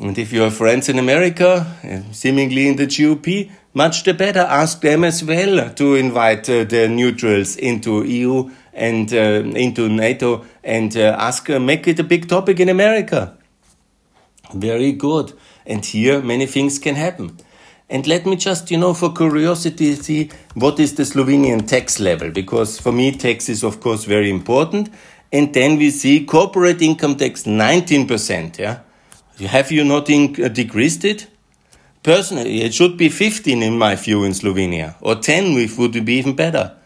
And 0.00 0.18
if 0.18 0.32
you 0.32 0.40
have 0.42 0.54
friends 0.54 0.88
in 0.88 0.98
America, 0.98 1.66
seemingly 2.12 2.68
in 2.68 2.76
the 2.76 2.86
GOP, 2.86 3.50
much 3.74 4.02
the 4.04 4.14
better. 4.14 4.40
Ask 4.40 4.80
them 4.80 5.04
as 5.04 5.24
well 5.24 5.70
to 5.70 5.94
invite 5.94 6.48
uh, 6.48 6.64
the 6.64 6.88
neutrals 6.88 7.56
into 7.56 8.04
EU 8.04 8.50
and 8.72 9.12
uh, 9.12 9.16
into 9.16 9.88
NATO 9.88 10.44
and 10.62 10.96
uh, 10.96 11.16
ask, 11.18 11.48
make 11.48 11.86
it 11.88 11.98
a 11.98 12.04
big 12.04 12.28
topic 12.28 12.60
in 12.60 12.68
America. 12.68 13.36
Very 14.54 14.92
good. 14.92 15.32
And 15.66 15.84
here 15.84 16.20
many 16.20 16.46
things 16.46 16.78
can 16.78 16.96
happen. 16.96 17.38
And 17.88 18.06
let 18.06 18.24
me 18.24 18.36
just, 18.36 18.70
you 18.70 18.78
know, 18.78 18.94
for 18.94 19.12
curiosity, 19.12 19.94
see 19.94 20.30
what 20.54 20.80
is 20.80 20.94
the 20.94 21.02
Slovenian 21.02 21.68
tax 21.68 22.00
level, 22.00 22.30
because 22.30 22.80
for 22.80 22.90
me, 22.90 23.12
tax 23.12 23.50
is, 23.50 23.62
of 23.62 23.80
course, 23.80 24.04
very 24.04 24.30
important. 24.30 24.88
And 25.30 25.52
then 25.52 25.76
we 25.76 25.90
see 25.90 26.24
corporate 26.24 26.80
income 26.80 27.16
tax 27.16 27.44
19%, 27.44 28.58
yeah? 28.58 28.80
Have 29.40 29.72
you 29.72 29.84
not 29.84 30.10
uh, 30.10 30.48
decreased 30.48 31.04
it? 31.04 31.26
Personally, 32.02 32.62
it 32.62 32.74
should 32.74 32.96
be 32.96 33.08
15 33.08 33.62
in 33.62 33.78
my 33.78 33.94
view 33.94 34.24
in 34.24 34.32
Slovenia, 34.32 34.96
or 35.00 35.14
10 35.14 35.56
if 35.58 35.78
would 35.78 35.92
be 36.04 36.14
even 36.14 36.34
better. 36.34 36.76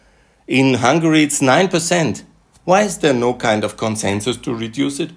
In 0.47 0.75
Hungary, 0.75 1.23
it's 1.23 1.41
9%. 1.41 2.23
Why 2.63 2.83
is 2.83 2.99
there 2.99 3.13
no 3.13 3.33
kind 3.33 3.63
of 3.63 3.77
consensus 3.77 4.37
to 4.37 4.53
reduce 4.53 4.99
it? 4.99 5.11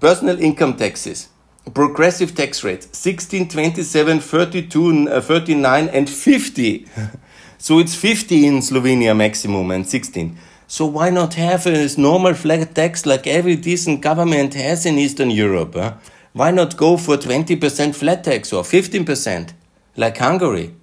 Personal 0.00 0.40
income 0.40 0.76
taxes, 0.76 1.28
progressive 1.74 2.34
tax 2.34 2.64
rate 2.64 2.94
16, 2.94 3.48
27, 3.48 4.20
32, 4.20 5.08
uh, 5.08 5.20
39, 5.20 5.88
and 5.88 6.10
50. 6.10 6.86
so 7.58 7.78
it's 7.78 7.94
50 7.94 8.46
in 8.46 8.58
Slovenia 8.58 9.16
maximum 9.16 9.70
and 9.70 9.86
16. 9.86 10.36
So 10.70 10.84
why 10.84 11.08
not 11.08 11.32
have 11.34 11.66
a 11.66 11.88
normal 11.96 12.34
flat 12.34 12.74
tax 12.74 13.06
like 13.06 13.26
every 13.26 13.56
decent 13.56 14.02
government 14.02 14.52
has 14.52 14.84
in 14.84 14.98
Eastern 14.98 15.30
Europe? 15.30 15.74
Huh? 15.74 15.94
Why 16.34 16.50
not 16.50 16.76
go 16.76 16.98
for 16.98 17.16
20% 17.16 17.94
flat 17.94 18.22
tax 18.22 18.52
or 18.52 18.62
15% 18.62 19.54
like 19.96 20.18
Hungary? 20.18 20.74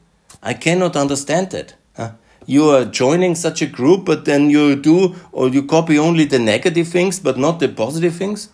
I 0.41 0.55
cannot 0.55 0.95
understand 0.95 1.51
that. 1.51 1.75
Huh? 1.95 2.13
You 2.47 2.71
are 2.71 2.85
joining 2.85 3.35
such 3.35 3.61
a 3.61 3.67
group, 3.67 4.05
but 4.05 4.25
then 4.25 4.49
you 4.49 4.75
do 4.75 5.15
or 5.31 5.49
you 5.49 5.61
copy 5.61 5.99
only 5.99 6.25
the 6.25 6.39
negative 6.39 6.87
things 6.87 7.19
but 7.19 7.37
not 7.37 7.59
the 7.59 7.69
positive 7.69 8.15
things? 8.15 8.49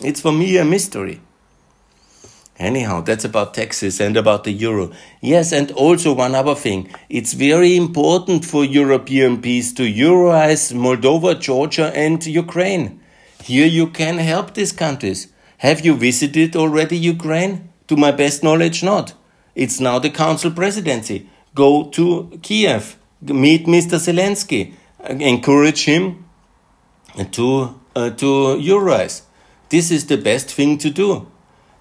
It's 0.00 0.20
for 0.20 0.30
me 0.30 0.56
a 0.58 0.64
mystery. 0.64 1.20
Anyhow, 2.58 3.02
that's 3.02 3.24
about 3.24 3.54
taxes 3.54 4.00
and 4.00 4.16
about 4.16 4.42
the 4.42 4.50
euro. 4.50 4.90
Yes, 5.20 5.52
and 5.52 5.70
also 5.72 6.12
one 6.12 6.34
other 6.34 6.56
thing. 6.56 6.88
It's 7.08 7.32
very 7.32 7.76
important 7.76 8.44
for 8.44 8.64
European 8.64 9.40
peace 9.40 9.72
to 9.74 9.82
euroize 9.82 10.72
Moldova, 10.72 11.40
Georgia, 11.40 11.92
and 11.94 12.24
Ukraine. 12.26 13.00
Here 13.44 13.66
you 13.66 13.86
can 13.86 14.18
help 14.18 14.54
these 14.54 14.72
countries. 14.72 15.28
Have 15.58 15.84
you 15.84 15.94
visited 15.94 16.56
already 16.56 16.96
Ukraine? 16.96 17.68
To 17.86 17.96
my 17.96 18.10
best 18.10 18.42
knowledge, 18.42 18.82
not. 18.82 19.14
It's 19.54 19.78
now 19.80 20.00
the 20.00 20.10
council 20.10 20.50
presidency. 20.50 21.28
Go 21.54 21.88
to 21.90 22.38
Kiev, 22.42 22.96
meet 23.22 23.66
Mr. 23.66 23.98
Zelensky, 23.98 24.74
encourage 25.08 25.84
him 25.84 26.24
to, 27.30 27.74
uh, 27.94 28.10
to 28.10 28.26
euroize. 28.60 29.22
This 29.68 29.90
is 29.90 30.06
the 30.06 30.16
best 30.16 30.50
thing 30.50 30.76
to 30.78 30.90
do. 30.90 31.28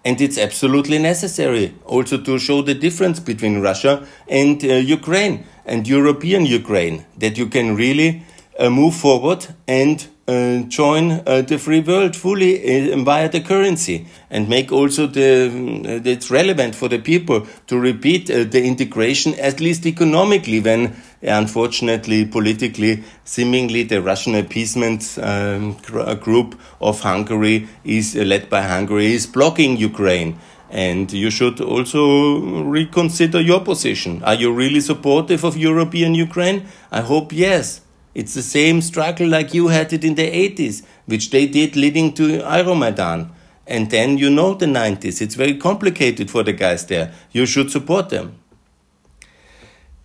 And 0.07 0.21
it's 0.21 0.37
absolutely 0.37 0.99
necessary 0.99 1.75
also 1.85 2.17
to 2.17 2.39
show 2.39 2.61
the 2.61 2.73
difference 2.73 3.19
between 3.19 3.59
Russia 3.59 4.07
and 4.29 4.63
uh, 4.63 4.75
Ukraine 4.97 5.43
and 5.65 5.85
European 5.85 6.45
Ukraine, 6.45 7.05
that 7.17 7.37
you 7.37 7.47
can 7.47 7.75
really 7.75 8.23
uh, 8.57 8.69
move 8.69 8.95
forward 8.95 9.45
and 9.67 10.07
uh, 10.27 10.59
join 10.67 11.11
uh, 11.25 11.41
the 11.41 11.57
free 11.57 11.79
world 11.79 12.15
fully 12.15 12.91
uh, 12.91 12.97
via 13.03 13.29
the 13.29 13.39
currency 13.39 14.05
and 14.29 14.49
make 14.49 14.71
also 14.71 15.07
the 15.07 15.47
uh, 15.85 16.09
it's 16.09 16.29
relevant 16.29 16.75
for 16.75 16.89
the 16.89 16.99
people 16.99 17.47
to 17.65 17.79
repeat 17.79 18.29
uh, 18.29 18.43
the 18.43 18.63
integration 18.63 19.33
at 19.39 19.59
least 19.59 19.85
economically 19.85 20.59
when 20.59 20.95
unfortunately 21.21 22.25
politically 22.25 23.03
seemingly 23.23 23.83
the 23.83 24.01
Russian 24.01 24.35
appeasement 24.35 25.17
um, 25.21 25.73
group 26.21 26.59
of 26.81 26.99
Hungary 26.99 27.67
is 27.83 28.15
led 28.15 28.49
by 28.49 28.61
Hungary 28.61 29.13
is 29.13 29.25
blocking 29.25 29.77
Ukraine 29.77 30.37
And 30.69 31.11
you 31.13 31.29
should 31.29 31.61
also 31.61 32.61
reconsider 32.63 33.39
your 33.39 33.61
position. 33.61 34.21
Are 34.23 34.33
you 34.33 34.51
really 34.51 34.81
supportive 34.81 35.45
of 35.45 35.55
European 35.55 36.13
Ukraine? 36.13 36.65
I 36.91 36.99
hope 37.01 37.31
yes. 37.31 37.86
It's 38.17 38.33
the 38.33 38.41
same 38.41 38.81
struggle 38.81 39.27
like 39.27 39.53
you 39.53 39.67
had 39.67 39.93
it 39.93 40.03
in 40.03 40.15
the 40.15 40.27
80s, 40.27 40.83
which 41.05 41.29
they 41.29 41.45
did 41.45 41.75
leading 41.75 42.13
to 42.13 42.39
Euromaidan. 42.39 43.29
And 43.67 43.91
then 43.91 44.17
you 44.17 44.31
know 44.31 44.55
the 44.55 44.65
90s. 44.65 45.21
It's 45.21 45.35
very 45.35 45.55
complicated 45.55 46.31
for 46.31 46.41
the 46.41 46.53
guys 46.53 46.87
there. 46.87 47.13
You 47.31 47.45
should 47.45 47.69
support 47.69 48.09
them. 48.09 48.39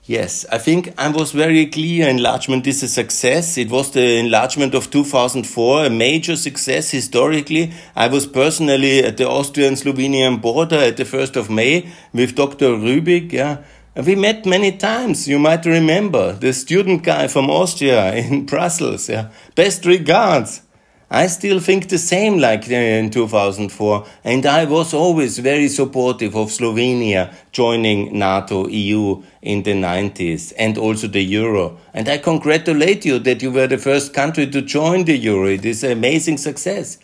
Yes, 0.05 0.45
I 0.53 0.59
think 0.59 0.93
I 0.99 1.09
was 1.09 1.33
very 1.33 1.65
clear 1.65 2.07
enlargement 2.07 2.67
is 2.67 2.83
a 2.83 2.89
success. 2.89 3.57
It 3.57 3.71
was 3.71 3.93
the 3.93 4.19
enlargement 4.19 4.75
of 4.75 4.91
2004, 4.91 5.87
a 5.87 5.91
major 5.91 6.37
success 6.37 6.91
historically. 6.91 7.73
I 7.97 8.09
was 8.09 8.27
personally 8.27 9.03
at 9.05 9.17
the 9.17 9.27
Austrian-Slovenian 9.27 10.43
border 10.43 10.77
at 10.77 10.99
the 10.99 11.05
1st 11.05 11.37
of 11.37 11.49
May 11.49 11.89
with 12.13 12.35
Dr. 12.35 12.77
Rübig, 12.77 13.33
yeah. 13.33 13.63
We 13.95 14.15
met 14.15 14.47
many 14.47 14.73
times, 14.73 15.29
you 15.29 15.39
might 15.39 15.67
remember, 15.67 16.33
the 16.33 16.55
student 16.55 17.03
guy 17.03 17.29
from 17.29 17.51
Austria 17.51 18.15
in 18.15 18.47
Brussels, 18.47 19.07
yeah. 19.11 19.31
Best 19.55 19.85
regards. 19.85 20.63
I 21.11 21.27
still 21.27 21.61
think 21.61 21.91
the 21.91 21.99
same 21.99 22.39
like 22.39 22.67
in 22.71 23.11
2004, 23.11 24.07
and 24.25 24.47
I 24.47 24.65
was 24.65 24.95
always 24.95 25.37
very 25.41 25.69
supportive 25.69 26.35
of 26.35 26.49
Slovenia 26.49 27.35
joining 27.53 28.19
NATO, 28.19 28.67
EU 28.67 29.23
in 29.43 29.63
the 29.63 29.75
90s, 29.75 30.55
and 30.57 30.79
also 30.79 31.07
the 31.07 31.23
Euro. 31.25 31.77
And 31.93 32.09
I 32.09 32.17
congratulate 32.17 33.05
you 33.05 33.19
that 33.19 33.43
you 33.43 33.51
were 33.51 33.67
the 33.67 33.77
first 33.77 34.15
country 34.15 34.47
to 34.47 34.63
join 34.63 35.05
the 35.05 35.19
Euro. 35.19 35.49
It 35.49 35.67
is 35.67 35.85
an 35.85 35.93
amazing 35.93 36.39
success. 36.39 36.97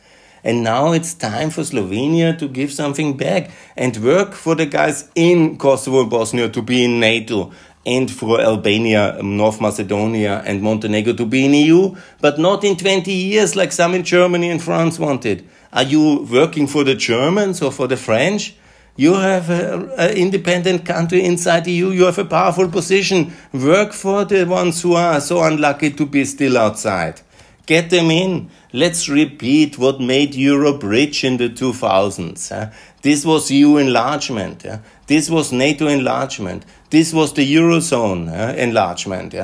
And 0.48 0.64
now 0.64 0.92
it's 0.92 1.12
time 1.12 1.50
for 1.50 1.60
Slovenia 1.60 2.38
to 2.38 2.48
give 2.48 2.72
something 2.72 3.18
back 3.18 3.50
and 3.76 3.94
work 3.98 4.32
for 4.32 4.54
the 4.54 4.64
guys 4.64 5.06
in 5.14 5.58
Kosovo 5.58 6.00
and 6.00 6.08
Bosnia 6.08 6.48
to 6.48 6.62
be 6.62 6.86
in 6.86 6.98
NATO 6.98 7.52
and 7.84 8.10
for 8.10 8.40
Albania, 8.40 9.20
North 9.22 9.60
Macedonia, 9.60 10.42
and 10.46 10.62
Montenegro 10.62 11.12
to 11.12 11.26
be 11.26 11.44
in 11.44 11.52
EU, 11.52 11.94
but 12.22 12.38
not 12.38 12.64
in 12.64 12.78
20 12.78 13.12
years 13.12 13.56
like 13.56 13.72
some 13.72 13.92
in 13.92 14.04
Germany 14.04 14.48
and 14.48 14.62
France 14.62 14.98
wanted. 14.98 15.46
Are 15.70 15.82
you 15.82 16.26
working 16.32 16.66
for 16.66 16.82
the 16.82 16.94
Germans 16.94 17.60
or 17.60 17.70
for 17.70 17.86
the 17.86 17.98
French? 17.98 18.54
You 18.96 19.16
have 19.16 19.50
an 19.50 20.16
independent 20.16 20.86
country 20.86 21.26
inside 21.26 21.66
the 21.66 21.72
EU. 21.72 21.90
You 21.90 22.06
have 22.06 22.16
a 22.16 22.24
powerful 22.24 22.70
position. 22.70 23.34
Work 23.52 23.92
for 23.92 24.24
the 24.24 24.46
ones 24.46 24.80
who 24.80 24.94
are 24.94 25.20
so 25.20 25.42
unlucky 25.42 25.90
to 25.90 26.06
be 26.06 26.24
still 26.24 26.56
outside. 26.56 27.20
Get 27.68 27.90
them 27.90 28.10
in. 28.10 28.48
Let's 28.72 29.10
repeat 29.10 29.76
what 29.76 30.00
made 30.00 30.34
Europe 30.34 30.82
rich 30.82 31.22
in 31.22 31.36
the 31.36 31.50
2000s. 31.50 32.72
This 33.02 33.26
was 33.26 33.50
EU 33.50 33.76
enlargement. 33.76 34.64
This 35.06 35.28
was 35.28 35.52
NATO 35.52 35.86
enlargement. 35.86 36.64
This 36.88 37.12
was 37.12 37.34
the 37.34 37.44
Eurozone 37.56 38.30
uh, 38.30 38.54
enlargement 38.56 39.34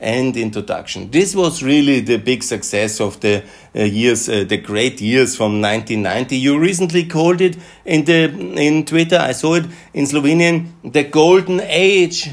and 0.00 0.34
introduction. 0.34 1.10
This 1.10 1.36
was 1.36 1.62
really 1.62 2.00
the 2.00 2.16
big 2.16 2.42
success 2.42 3.02
of 3.02 3.20
the 3.20 3.44
uh, 3.76 3.82
years, 3.82 4.30
uh, 4.30 4.44
the 4.44 4.56
great 4.56 5.02
years 5.02 5.36
from 5.36 5.60
1990. 5.60 6.38
You 6.38 6.58
recently 6.58 7.04
called 7.04 7.42
it 7.42 7.58
in, 7.84 8.06
the, 8.06 8.30
in 8.56 8.86
Twitter, 8.86 9.18
I 9.18 9.32
saw 9.32 9.56
it 9.56 9.66
in 9.92 10.06
Slovenian, 10.06 10.70
the 10.82 11.04
golden 11.04 11.60
age. 11.60 12.30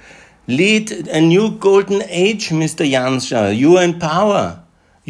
Lead 0.46 1.08
a 1.08 1.22
new 1.22 1.52
golden 1.52 2.02
age, 2.02 2.50
Mr. 2.50 2.84
Janša. 2.84 3.56
You 3.56 3.78
are 3.78 3.84
in 3.84 3.98
power. 3.98 4.59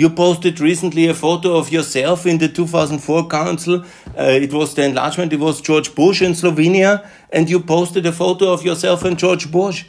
You 0.00 0.08
posted 0.08 0.60
recently 0.60 1.08
a 1.08 1.12
photo 1.12 1.58
of 1.58 1.70
yourself 1.70 2.24
in 2.24 2.38
the 2.38 2.48
2004 2.48 3.28
Council. 3.28 3.84
Uh, 4.18 4.22
it 4.46 4.50
was 4.50 4.74
the 4.74 4.84
enlargement, 4.84 5.30
it 5.34 5.40
was 5.40 5.60
George 5.60 5.94
Bush 5.94 6.22
in 6.22 6.32
Slovenia, 6.32 7.06
and 7.28 7.50
you 7.50 7.60
posted 7.60 8.06
a 8.06 8.12
photo 8.12 8.50
of 8.50 8.64
yourself 8.64 9.04
and 9.04 9.18
George 9.18 9.52
Bush. 9.52 9.84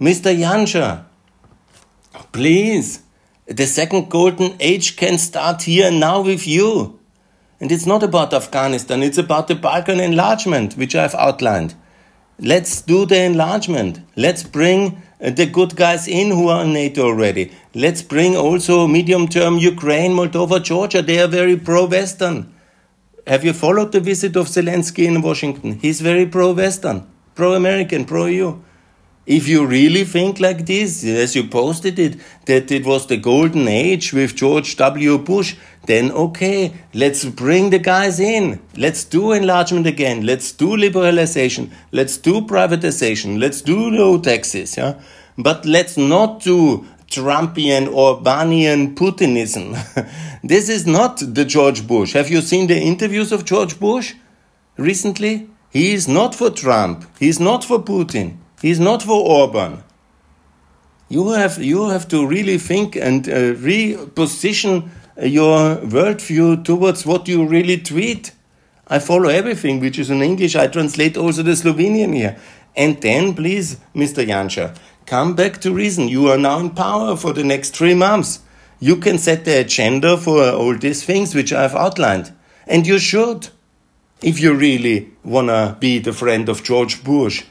Mr. 0.00 0.32
Janša, 0.32 1.02
please, 2.30 3.02
the 3.46 3.66
second 3.66 4.08
golden 4.08 4.54
age 4.60 4.94
can 4.94 5.18
start 5.18 5.62
here 5.62 5.88
and 5.88 5.98
now 5.98 6.20
with 6.20 6.46
you. 6.46 7.00
And 7.58 7.72
it's 7.72 7.86
not 7.86 8.04
about 8.04 8.32
Afghanistan, 8.32 9.02
it's 9.02 9.18
about 9.18 9.48
the 9.48 9.56
Balkan 9.56 9.98
enlargement, 9.98 10.76
which 10.76 10.94
I've 10.94 11.16
outlined. 11.16 11.74
Let's 12.38 12.82
do 12.82 13.04
the 13.04 13.20
enlargement. 13.20 13.98
Let's 14.14 14.44
bring 14.44 15.02
Uh, 15.18 15.30
the 15.30 15.46
good 15.46 15.74
guys 15.76 16.06
in 16.06 16.30
who 16.30 16.48
are 16.48 16.62
in 16.64 16.74
NATO 16.74 17.06
already. 17.06 17.50
Let's 17.74 18.02
bring 18.02 18.36
also 18.36 18.86
medium 18.86 19.28
term 19.28 19.56
Ukraine, 19.56 20.12
Moldova, 20.12 20.62
Georgia. 20.62 21.00
They 21.00 21.18
are 21.20 21.28
very 21.28 21.56
pro 21.56 21.86
Western. 21.86 22.52
Have 23.26 23.44
you 23.44 23.54
followed 23.54 23.92
the 23.92 24.00
visit 24.00 24.36
of 24.36 24.46
Zelensky 24.46 25.06
in 25.06 25.22
Washington? 25.22 25.78
He's 25.80 26.00
very 26.00 26.26
pro 26.26 26.52
Western, 26.52 27.06
pro 27.34 27.54
American, 27.54 28.04
pro 28.04 28.26
EU. 28.26 28.58
If 29.26 29.48
you 29.48 29.66
really 29.66 30.04
think 30.04 30.38
like 30.38 30.66
this, 30.66 31.04
as 31.04 31.34
you 31.34 31.48
posted 31.48 31.98
it, 31.98 32.20
that 32.44 32.70
it 32.70 32.86
was 32.86 33.08
the 33.08 33.16
golden 33.16 33.66
age 33.66 34.12
with 34.12 34.36
George 34.36 34.76
W. 34.76 35.18
Bush, 35.18 35.56
then 35.86 36.12
okay, 36.12 36.72
let's 36.94 37.24
bring 37.24 37.70
the 37.70 37.80
guys 37.80 38.20
in. 38.20 38.60
Let's 38.76 39.02
do 39.02 39.32
enlargement 39.32 39.88
again. 39.88 40.24
Let's 40.24 40.52
do 40.52 40.76
liberalization. 40.76 41.72
Let's 41.90 42.16
do 42.16 42.42
privatization. 42.42 43.40
Let's 43.40 43.62
do 43.62 43.90
low 43.90 44.20
taxes. 44.20 44.76
Yeah? 44.76 45.00
But 45.36 45.66
let's 45.66 45.96
not 45.96 46.42
do 46.42 46.86
Trumpian, 47.08 47.88
Orbanian 47.88 48.94
Putinism. 48.94 49.74
this 50.44 50.68
is 50.68 50.86
not 50.86 51.18
the 51.18 51.44
George 51.44 51.84
Bush. 51.84 52.12
Have 52.12 52.30
you 52.30 52.40
seen 52.40 52.68
the 52.68 52.78
interviews 52.78 53.32
of 53.32 53.44
George 53.44 53.80
Bush 53.80 54.14
recently? 54.76 55.50
He 55.70 55.92
is 55.92 56.06
not 56.06 56.34
for 56.34 56.50
Trump. 56.50 57.06
He 57.18 57.28
is 57.28 57.40
not 57.40 57.64
for 57.64 57.82
Putin. 57.82 58.38
He's 58.62 58.80
not 58.80 59.02
for 59.02 59.20
Orban. 59.20 59.82
You 61.08 61.30
have, 61.30 61.62
you 61.62 61.88
have 61.88 62.08
to 62.08 62.26
really 62.26 62.58
think 62.58 62.96
and 62.96 63.28
uh, 63.28 63.54
reposition 63.54 64.88
your 65.20 65.76
worldview 65.76 66.64
towards 66.64 67.06
what 67.06 67.28
you 67.28 67.46
really 67.46 67.78
tweet. 67.78 68.32
I 68.88 68.98
follow 68.98 69.28
everything 69.28 69.80
which 69.80 69.98
is 69.98 70.10
in 70.10 70.22
English. 70.22 70.56
I 70.56 70.66
translate 70.66 71.16
also 71.16 71.42
the 71.42 71.52
Slovenian 71.52 72.14
here. 72.14 72.38
And 72.74 73.00
then, 73.00 73.34
please, 73.34 73.78
Mr. 73.94 74.26
Janša, 74.26 74.76
come 75.06 75.34
back 75.34 75.60
to 75.62 75.72
reason. 75.72 76.08
You 76.08 76.28
are 76.28 76.38
now 76.38 76.58
in 76.58 76.70
power 76.70 77.16
for 77.16 77.32
the 77.32 77.44
next 77.44 77.76
three 77.76 77.94
months. 77.94 78.40
You 78.80 78.96
can 78.96 79.18
set 79.18 79.44
the 79.44 79.60
agenda 79.60 80.16
for 80.16 80.50
all 80.50 80.76
these 80.76 81.02
things 81.04 81.34
which 81.34 81.52
I've 81.52 81.74
outlined. 81.74 82.32
And 82.66 82.86
you 82.86 82.98
should, 82.98 83.48
if 84.22 84.40
you 84.40 84.54
really 84.54 85.10
want 85.24 85.48
to 85.48 85.76
be 85.78 85.98
the 85.98 86.12
friend 86.12 86.48
of 86.48 86.62
George 86.62 87.02
Bush 87.02 87.44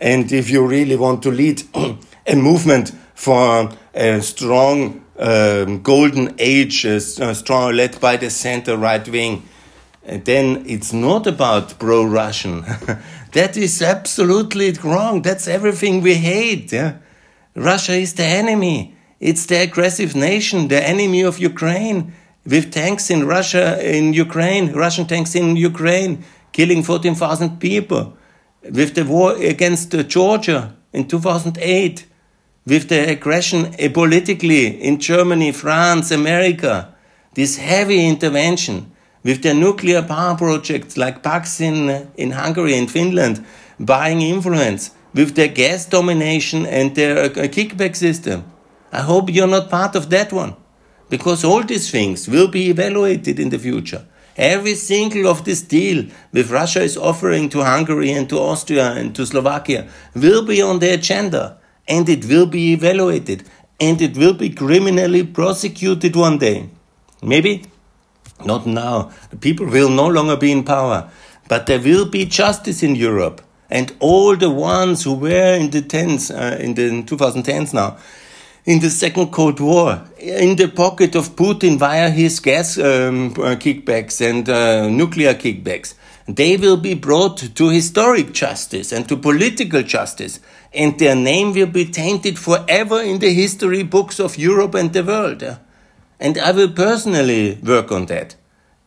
and 0.00 0.30
if 0.32 0.50
you 0.50 0.66
really 0.66 0.96
want 0.96 1.22
to 1.22 1.30
lead 1.30 1.62
a 2.26 2.36
movement 2.36 2.92
for 3.14 3.70
a 3.94 4.20
strong 4.20 5.04
um, 5.18 5.82
golden 5.82 6.34
age, 6.38 6.84
uh, 6.84 7.00
strong 7.00 7.72
led 7.72 7.98
by 8.00 8.16
the 8.16 8.30
center 8.30 8.76
right 8.76 9.08
wing, 9.08 9.42
then 10.04 10.64
it's 10.66 10.92
not 10.92 11.26
about 11.26 11.78
pro 11.78 12.04
Russian. 12.04 12.60
that 13.32 13.56
is 13.56 13.82
absolutely 13.82 14.72
wrong. 14.72 15.22
That's 15.22 15.48
everything 15.48 16.02
we 16.02 16.14
hate. 16.14 16.72
Yeah? 16.72 16.98
Russia 17.54 17.94
is 17.94 18.14
the 18.14 18.24
enemy. 18.24 18.94
It's 19.18 19.46
the 19.46 19.62
aggressive 19.62 20.14
nation, 20.14 20.68
the 20.68 20.86
enemy 20.86 21.22
of 21.22 21.38
Ukraine, 21.38 22.12
with 22.44 22.70
tanks 22.70 23.10
in 23.10 23.26
Russia, 23.26 23.80
in 23.82 24.12
Ukraine, 24.12 24.72
Russian 24.72 25.06
tanks 25.06 25.34
in 25.34 25.56
Ukraine, 25.56 26.22
killing 26.52 26.82
14,000 26.82 27.58
people 27.58 28.16
with 28.72 28.94
the 28.94 29.04
war 29.04 29.34
against 29.36 29.94
uh, 29.94 30.02
Georgia 30.02 30.74
in 30.92 31.06
2008, 31.08 32.06
with 32.66 32.88
the 32.88 33.10
aggression 33.10 33.66
uh, 33.66 33.88
politically 33.92 34.66
in 34.82 34.98
Germany, 34.98 35.52
France, 35.52 36.10
America, 36.10 36.94
this 37.34 37.58
heavy 37.58 38.06
intervention, 38.06 38.90
with 39.22 39.42
the 39.42 39.54
nuclear 39.54 40.02
power 40.02 40.36
projects 40.36 40.96
like 40.96 41.22
Paks 41.22 41.60
in, 41.60 41.88
uh, 41.88 42.06
in 42.16 42.30
Hungary 42.32 42.76
and 42.78 42.90
Finland, 42.90 43.44
buying 43.78 44.20
influence, 44.20 44.90
with 45.14 45.34
their 45.34 45.48
gas 45.48 45.86
domination 45.86 46.66
and 46.66 46.94
their 46.94 47.18
uh, 47.18 47.28
kickback 47.28 47.96
system. 47.96 48.44
I 48.92 49.00
hope 49.00 49.30
you're 49.30 49.46
not 49.46 49.70
part 49.70 49.96
of 49.96 50.10
that 50.10 50.32
one, 50.32 50.56
because 51.08 51.44
all 51.44 51.62
these 51.62 51.90
things 51.90 52.28
will 52.28 52.48
be 52.48 52.70
evaluated 52.70 53.38
in 53.38 53.50
the 53.50 53.58
future. 53.58 54.04
Every 54.36 54.74
single 54.74 55.26
of 55.28 55.44
this 55.44 55.62
deal 55.62 56.06
with 56.32 56.50
Russia 56.50 56.82
is 56.82 56.96
offering 56.96 57.48
to 57.50 57.64
Hungary 57.64 58.12
and 58.12 58.28
to 58.28 58.38
Austria 58.38 58.92
and 58.92 59.14
to 59.14 59.24
Slovakia 59.24 59.88
will 60.14 60.44
be 60.44 60.60
on 60.60 60.78
the 60.78 60.92
agenda 60.92 61.58
and 61.88 62.08
it 62.08 62.26
will 62.26 62.46
be 62.46 62.72
evaluated 62.72 63.44
and 63.80 64.00
it 64.00 64.16
will 64.16 64.34
be 64.34 64.50
criminally 64.50 65.24
prosecuted 65.24 66.16
one 66.16 66.38
day. 66.38 66.68
Maybe 67.22 67.64
not 68.44 68.66
now. 68.66 69.12
The 69.30 69.36
people 69.36 69.66
will 69.66 69.88
no 69.88 70.06
longer 70.06 70.36
be 70.36 70.52
in 70.52 70.64
power, 70.64 71.10
but 71.48 71.66
there 71.66 71.80
will 71.80 72.06
be 72.06 72.24
justice 72.26 72.82
in 72.82 72.94
Europe. 72.94 73.40
And 73.70 73.94
all 73.98 74.36
the 74.36 74.50
ones 74.50 75.02
who 75.02 75.14
were 75.14 75.54
in 75.54 75.70
the 75.70 75.82
tens, 75.82 76.30
uh, 76.30 76.58
in 76.60 76.74
the 76.74 77.02
2010s 77.02 77.74
now, 77.74 77.96
in 78.66 78.80
the 78.80 78.90
Second 78.90 79.28
Cold 79.28 79.60
War, 79.60 80.02
in 80.18 80.56
the 80.56 80.66
pocket 80.66 81.14
of 81.14 81.36
Putin 81.36 81.78
via 81.78 82.10
his 82.10 82.40
gas 82.40 82.76
um, 82.76 83.28
uh, 83.28 83.54
kickbacks 83.54 84.20
and 84.20 84.48
uh, 84.48 84.88
nuclear 84.88 85.34
kickbacks. 85.34 85.94
They 86.26 86.56
will 86.56 86.76
be 86.76 86.94
brought 86.94 87.38
to 87.38 87.68
historic 87.68 88.32
justice 88.32 88.90
and 88.90 89.08
to 89.08 89.16
political 89.16 89.82
justice, 89.82 90.40
and 90.74 90.98
their 90.98 91.14
name 91.14 91.52
will 91.52 91.68
be 91.68 91.84
tainted 91.84 92.36
forever 92.40 93.00
in 93.00 93.20
the 93.20 93.32
history 93.32 93.84
books 93.84 94.18
of 94.18 94.36
Europe 94.36 94.74
and 94.74 94.92
the 94.92 95.04
world. 95.04 95.44
And 96.18 96.36
I 96.38 96.50
will 96.50 96.72
personally 96.72 97.60
work 97.62 97.92
on 97.92 98.06
that. 98.06 98.34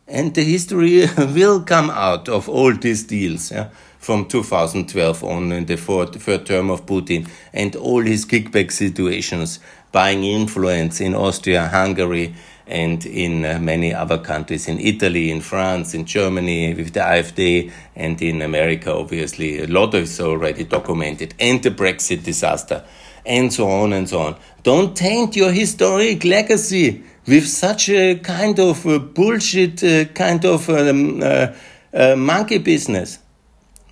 And 0.06 0.34
the 0.34 0.42
history 0.42 1.06
will 1.16 1.62
come 1.62 1.88
out 1.88 2.28
of 2.28 2.48
all 2.50 2.74
these 2.74 3.04
deals 3.04 3.50
yeah, 3.50 3.70
from 4.00 4.24
2012 4.24 5.22
on 5.22 5.52
in 5.52 5.66
the 5.66 5.76
fourth, 5.76 6.20
third 6.20 6.46
term 6.46 6.70
of 6.70 6.86
Putin 6.86 7.28
and 7.52 7.76
all 7.76 8.00
his 8.00 8.24
kickback 8.24 8.72
situations, 8.72 9.60
buying 9.92 10.24
influence 10.24 11.00
in 11.00 11.14
Austria, 11.14 11.68
Hungary, 11.68 12.34
and 12.66 13.04
in 13.04 13.44
uh, 13.44 13.58
many 13.60 13.92
other 13.92 14.16
countries, 14.16 14.68
in 14.68 14.78
Italy, 14.80 15.30
in 15.30 15.40
France, 15.40 15.92
in 15.92 16.06
Germany, 16.06 16.72
with 16.72 16.94
the 16.94 17.00
AfD, 17.00 17.70
and 17.94 18.22
in 18.22 18.40
America, 18.40 18.94
obviously. 18.94 19.60
A 19.60 19.66
lot 19.66 19.94
is 19.94 20.18
already 20.20 20.64
documented, 20.64 21.34
and 21.38 21.62
the 21.62 21.70
Brexit 21.70 22.24
disaster, 22.24 22.84
and 23.26 23.52
so 23.52 23.68
on 23.68 23.92
and 23.92 24.08
so 24.08 24.20
on. 24.20 24.36
Don't 24.62 24.96
taint 24.96 25.36
your 25.36 25.52
historic 25.52 26.24
legacy 26.24 27.02
with 27.26 27.46
such 27.46 27.90
a 27.90 28.18
kind 28.18 28.58
of 28.58 28.86
uh, 28.86 28.98
bullshit, 28.98 29.84
uh, 29.84 30.04
kind 30.06 30.44
of 30.44 30.70
um, 30.70 32.24
monkey 32.24 32.58
business. 32.58 33.18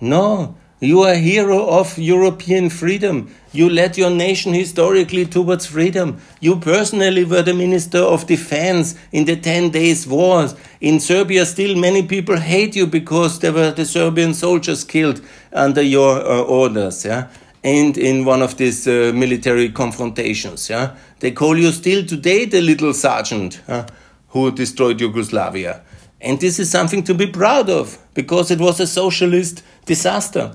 No, 0.01 0.55
you 0.81 1.01
are 1.01 1.11
a 1.11 1.17
hero 1.17 1.67
of 1.67 1.97
European 1.97 2.69
freedom. 2.69 3.35
You 3.51 3.69
led 3.69 3.97
your 3.97 4.09
nation 4.09 4.53
historically 4.53 5.25
towards 5.25 5.65
freedom. 5.65 6.21
You 6.39 6.55
personally 6.55 7.25
were 7.25 7.41
the 7.41 7.53
Minister 7.53 7.97
of 7.97 8.25
Defense 8.27 8.95
in 9.11 9.25
the 9.25 9.35
10 9.35 9.71
days 9.71 10.07
wars. 10.07 10.55
In 10.79 11.01
Serbia, 11.01 11.45
still 11.45 11.75
many 11.75 12.03
people 12.03 12.37
hate 12.37 12.77
you 12.77 12.87
because 12.87 13.39
there 13.39 13.51
were 13.51 13.71
the 13.71 13.83
Serbian 13.83 14.33
soldiers 14.33 14.85
killed 14.85 15.21
under 15.51 15.81
your 15.81 16.21
uh, 16.21 16.43
orders, 16.43 17.03
yeah? 17.03 17.27
And 17.61 17.97
in 17.97 18.23
one 18.23 18.41
of 18.41 18.55
these 18.55 18.87
uh, 18.87 19.11
military 19.13 19.69
confrontations, 19.69 20.69
yeah? 20.69 20.95
They 21.19 21.31
call 21.31 21.57
you 21.57 21.71
still 21.71 22.05
today 22.05 22.45
the 22.45 22.61
little 22.61 22.93
sergeant 22.93 23.59
uh, 23.67 23.85
who 24.29 24.49
destroyed 24.51 25.01
Yugoslavia. 25.01 25.81
And 26.21 26.39
this 26.39 26.57
is 26.59 26.69
something 26.69 27.03
to 27.03 27.13
be 27.13 27.27
proud 27.27 27.69
of 27.69 27.97
because 28.21 28.51
it 28.51 28.59
was 28.59 28.81
a 28.81 28.87
socialist 28.87 29.63
disaster. 29.85 30.45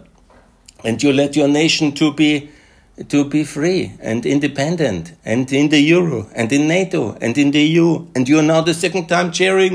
And 0.85 1.03
you 1.03 1.15
led 1.15 1.35
your 1.35 1.49
nation 1.49 1.93
to 1.93 2.13
be 2.13 2.51
to 3.09 3.25
be 3.25 3.43
free 3.43 3.93
and 4.01 4.25
independent 4.25 5.15
and 5.25 5.53
in 5.53 5.69
the 5.69 5.81
euro 5.81 6.29
and 6.33 6.53
in 6.53 6.69
NATO 6.69 7.17
and 7.21 7.37
in 7.37 7.51
the 7.51 7.61
EU 7.61 8.07
and 8.15 8.29
you 8.29 8.39
are 8.39 8.49
now 8.55 8.61
the 8.61 8.75
second 8.75 9.09
time 9.09 9.33
chairing 9.33 9.75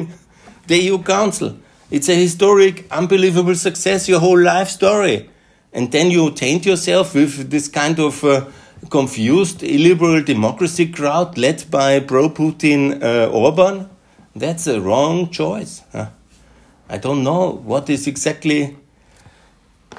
the 0.68 0.78
EU 0.78 1.00
Council. 1.00 1.58
It's 1.92 2.08
a 2.08 2.16
historic, 2.16 2.76
unbelievable 2.92 3.56
success, 3.56 4.08
your 4.08 4.20
whole 4.20 4.40
life 4.40 4.70
story. 4.70 5.30
And 5.74 5.92
then 5.92 6.12
you 6.12 6.32
taint 6.32 6.66
yourself 6.66 7.16
with 7.16 7.50
this 7.50 7.68
kind 7.68 8.00
of 8.00 8.24
uh, 8.24 8.46
confused 8.90 9.64
illiberal 9.64 10.24
democracy 10.24 10.88
crowd 10.88 11.38
led 11.38 11.66
by 11.70 12.00
pro 12.00 12.30
Putin 12.30 13.04
uh, 13.04 13.30
Orban? 13.32 13.90
That's 14.36 14.68
a 14.68 14.80
wrong 14.80 15.30
choice. 15.32 15.82
Huh? 15.92 16.10
I 16.92 16.98
don't 16.98 17.24
know 17.24 17.52
what 17.52 17.88
is 17.88 18.08
exactly 18.08 18.76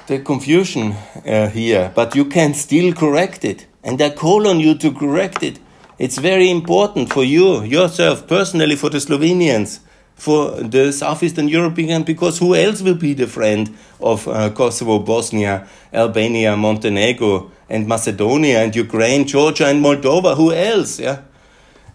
the 0.07 0.19
confusion 0.19 0.91
uh, 1.25 1.47
here, 1.47 1.89
but 1.95 2.15
you 2.15 2.25
can 2.25 2.53
still 2.53 2.91
correct 2.91 3.45
it. 3.45 3.65
And 3.81 4.01
I 4.01 4.09
call 4.09 4.45
on 4.45 4.59
you 4.59 4.75
to 4.79 4.91
correct 4.91 5.41
it. 5.41 5.57
It's 5.97 6.17
very 6.17 6.49
important 6.49 7.13
for 7.13 7.23
you, 7.23 7.63
yourself, 7.63 8.27
personally, 8.27 8.75
for 8.75 8.89
the 8.89 8.97
Slovenians, 8.97 9.79
for 10.15 10.51
the 10.51 10.91
Southeastern 10.91 11.47
European, 11.47 12.03
because 12.03 12.39
who 12.39 12.55
else 12.55 12.81
will 12.81 12.95
be 12.95 13.13
the 13.13 13.27
friend 13.27 13.73
of 14.01 14.27
uh, 14.27 14.49
Kosovo, 14.49 14.99
Bosnia, 14.99 15.69
Albania, 15.93 16.57
Montenegro, 16.57 17.51
and 17.69 17.87
Macedonia, 17.87 18.63
and 18.63 18.75
Ukraine, 18.75 19.25
Georgia, 19.25 19.67
and 19.67 19.81
Moldova? 19.81 20.35
Who 20.35 20.51
else? 20.51 20.99
Yeah, 20.99 21.21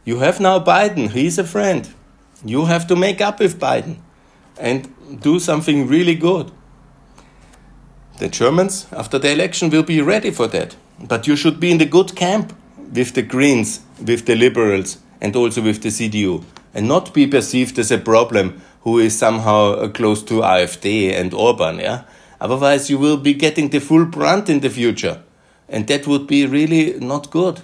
you 0.06 0.20
have 0.20 0.40
now 0.40 0.58
Biden. 0.58 1.10
He's 1.10 1.38
a 1.38 1.44
friend. 1.44 1.86
You 2.42 2.64
have 2.64 2.86
to 2.86 2.96
make 2.96 3.20
up 3.20 3.40
with 3.40 3.60
Biden 3.60 3.96
and 4.58 5.20
do 5.20 5.38
something 5.38 5.86
really 5.86 6.14
good. 6.14 6.50
The 8.18 8.28
Germans, 8.28 8.86
after 8.92 9.18
the 9.18 9.32
election, 9.32 9.70
will 9.70 9.82
be 9.82 10.00
ready 10.00 10.30
for 10.30 10.46
that. 10.48 10.76
But 10.98 11.26
you 11.26 11.36
should 11.36 11.60
be 11.60 11.70
in 11.70 11.78
the 11.78 11.84
good 11.84 12.16
camp 12.16 12.54
with 12.94 13.14
the 13.14 13.22
Greens, 13.22 13.80
with 14.02 14.24
the 14.24 14.34
Liberals, 14.34 14.98
and 15.20 15.36
also 15.36 15.62
with 15.62 15.82
the 15.82 15.90
CDU, 15.90 16.44
and 16.72 16.88
not 16.88 17.12
be 17.12 17.26
perceived 17.26 17.78
as 17.78 17.90
a 17.90 17.98
problem 17.98 18.62
who 18.80 18.98
is 18.98 19.18
somehow 19.18 19.72
uh, 19.72 19.88
close 19.88 20.22
to 20.22 20.40
AfD 20.40 21.12
and 21.12 21.34
Orban. 21.34 21.78
Yeah, 21.78 22.04
otherwise 22.40 22.88
you 22.88 22.98
will 22.98 23.16
be 23.16 23.34
getting 23.34 23.68
the 23.68 23.80
full 23.80 24.06
brunt 24.06 24.48
in 24.48 24.60
the 24.60 24.70
future, 24.70 25.22
and 25.68 25.86
that 25.88 26.06
would 26.06 26.26
be 26.26 26.46
really 26.46 26.98
not 27.00 27.30
good. 27.30 27.60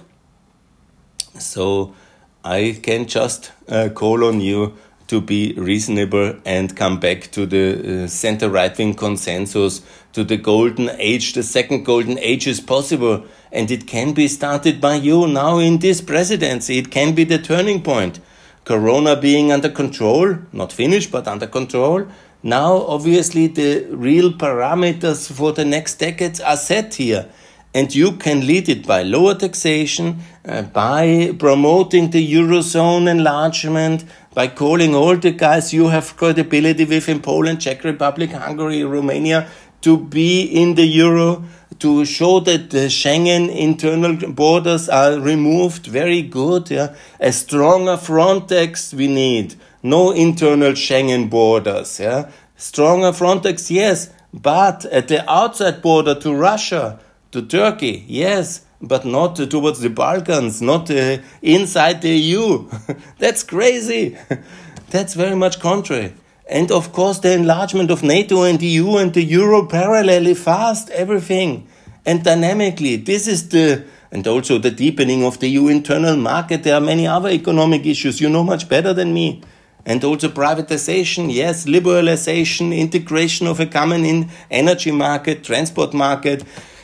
So 1.39 1.95
I 2.43 2.77
can 2.83 3.07
just 3.07 3.51
uh, 3.67 3.89
call 3.89 4.23
on 4.23 4.41
you 4.41 4.77
to 5.07 5.21
be 5.21 5.53
reasonable 5.53 6.35
and 6.45 6.75
come 6.75 6.99
back 6.99 7.31
to 7.31 7.45
the 7.45 8.03
uh, 8.03 8.07
center 8.07 8.49
right 8.49 8.77
wing 8.77 8.93
consensus, 8.93 9.81
to 10.13 10.23
the 10.23 10.37
golden 10.37 10.89
age. 10.99 11.33
The 11.33 11.43
second 11.43 11.83
golden 11.83 12.17
age 12.19 12.47
is 12.47 12.59
possible, 12.59 13.25
and 13.51 13.69
it 13.69 13.87
can 13.87 14.13
be 14.13 14.27
started 14.27 14.79
by 14.79 14.95
you 14.95 15.27
now 15.27 15.57
in 15.59 15.79
this 15.79 16.01
presidency. 16.01 16.77
It 16.77 16.91
can 16.91 17.15
be 17.15 17.23
the 17.23 17.39
turning 17.39 17.81
point. 17.81 18.19
Corona 18.63 19.19
being 19.19 19.51
under 19.51 19.69
control, 19.69 20.37
not 20.53 20.71
finished, 20.71 21.11
but 21.11 21.27
under 21.27 21.47
control. 21.47 22.07
Now, 22.41 22.73
obviously, 22.73 23.47
the 23.47 23.87
real 23.91 24.31
parameters 24.31 25.31
for 25.31 25.51
the 25.51 25.65
next 25.65 25.95
decades 25.95 26.39
are 26.39 26.57
set 26.57 26.95
here 26.95 27.29
and 27.73 27.93
you 27.93 28.13
can 28.13 28.45
lead 28.45 28.69
it 28.69 28.85
by 28.85 29.01
lower 29.03 29.33
taxation, 29.35 30.19
uh, 30.45 30.61
by 30.61 31.33
promoting 31.39 32.11
the 32.11 32.33
Eurozone 32.33 33.09
enlargement, 33.09 34.03
by 34.33 34.47
calling 34.47 34.93
all 34.93 35.17
the 35.17 35.31
guys 35.31 35.73
you 35.73 35.87
have 35.87 36.15
credibility 36.15 36.85
with 36.85 37.09
in 37.09 37.19
Poland, 37.19 37.61
Czech 37.61 37.83
Republic, 37.83 38.31
Hungary, 38.31 38.83
Romania 38.83 39.47
to 39.81 39.97
be 39.97 40.43
in 40.43 40.75
the 40.75 40.85
Euro, 40.85 41.43
to 41.79 42.05
show 42.05 42.39
that 42.39 42.69
the 42.69 42.87
Schengen 42.87 43.53
internal 43.53 44.15
borders 44.31 44.87
are 44.87 45.19
removed. 45.19 45.87
Very 45.87 46.21
good. 46.21 46.71
Yeah? 46.71 46.95
A 47.19 47.31
stronger 47.31 47.97
Frontex 47.97 48.93
we 48.93 49.07
need. 49.07 49.55
No 49.81 50.11
internal 50.11 50.71
Schengen 50.71 51.29
borders. 51.29 51.99
Yeah? 51.99 52.31
Stronger 52.55 53.11
Frontex, 53.11 53.69
yes. 53.69 54.09
But 54.33 54.85
at 54.85 55.09
the 55.09 55.29
outside 55.29 55.81
border 55.81 56.15
to 56.15 56.33
Russia, 56.33 56.99
to 57.33 57.41
Turkey, 57.41 58.05
yes, 58.07 58.61
but 58.81 59.05
not 59.05 59.35
towards 59.35 59.79
the 59.79 59.89
Balkans, 59.89 60.61
not 60.61 60.89
uh, 60.89 61.17
inside 61.41 62.01
the 62.01 62.09
EU. 62.09 62.69
That's 63.19 63.43
crazy. 63.43 64.17
That's 64.89 65.13
very 65.15 65.35
much 65.35 65.59
contrary. 65.59 66.13
And 66.49 66.71
of 66.71 66.91
course, 66.91 67.19
the 67.19 67.33
enlargement 67.33 67.89
of 67.89 68.03
NATO 68.03 68.43
and 68.43 68.59
the 68.59 68.67
EU 68.67 68.97
and 68.97 69.13
the 69.13 69.23
Euro 69.23 69.65
parallelly 69.65 70.37
fast, 70.37 70.89
everything. 70.91 71.67
And 72.05 72.23
dynamically, 72.23 72.97
this 72.97 73.27
is 73.27 73.49
the, 73.49 73.85
and 74.11 74.27
also 74.27 74.59
the 74.59 74.69
deepening 74.69 75.23
of 75.23 75.39
the 75.39 75.47
EU 75.47 75.69
internal 75.69 76.17
market. 76.17 76.63
There 76.63 76.75
are 76.75 76.81
many 76.81 77.07
other 77.07 77.29
economic 77.29 77.85
issues 77.85 78.21
you 78.21 78.29
know 78.29 78.43
much 78.43 78.69
better 78.69 78.93
than 78.93 79.13
me. 79.13 79.41
And 79.85 80.03
also 80.03 80.29
privatization, 80.29 81.33
yes, 81.33 81.65
liberalization, 81.65 82.77
integration 82.77 83.47
of 83.47 83.59
a 83.59 83.65
common 83.65 84.05
in 84.05 84.29
energy 84.51 84.91
market, 84.91 85.43
transport 85.43 85.93
market, 85.93 86.43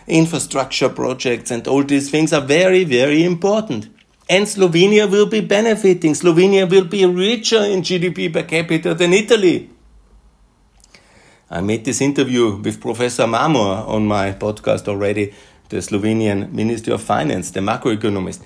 infrastructure 0.09 0.89
projects 0.89 1.51
and 1.51 1.67
all 1.67 1.83
these 1.83 2.09
things 2.09 2.33
are 2.33 2.41
very, 2.41 2.83
very 2.83 3.23
important. 3.23 3.87
And 4.29 4.45
Slovenia 4.45 5.09
will 5.09 5.25
be 5.25 5.41
benefiting. 5.41 6.13
Slovenia 6.13 6.69
will 6.69 6.85
be 6.85 7.05
richer 7.05 7.63
in 7.63 7.81
GDP 7.81 8.31
per 8.31 8.43
capita 8.43 8.93
than 8.93 9.13
Italy. 9.13 9.69
I 11.49 11.61
made 11.61 11.83
this 11.83 11.99
interview 11.99 12.57
with 12.57 12.79
Professor 12.79 13.23
Mramor 13.23 13.87
on 13.87 14.05
my 14.05 14.33
podcast 14.33 14.87
already, 14.87 15.33
the 15.69 15.77
Slovenian 15.77 16.51
Ministry 16.51 16.93
of 16.93 17.01
Finance, 17.01 17.49
the 17.51 17.59
macroeconomist. 17.59 18.43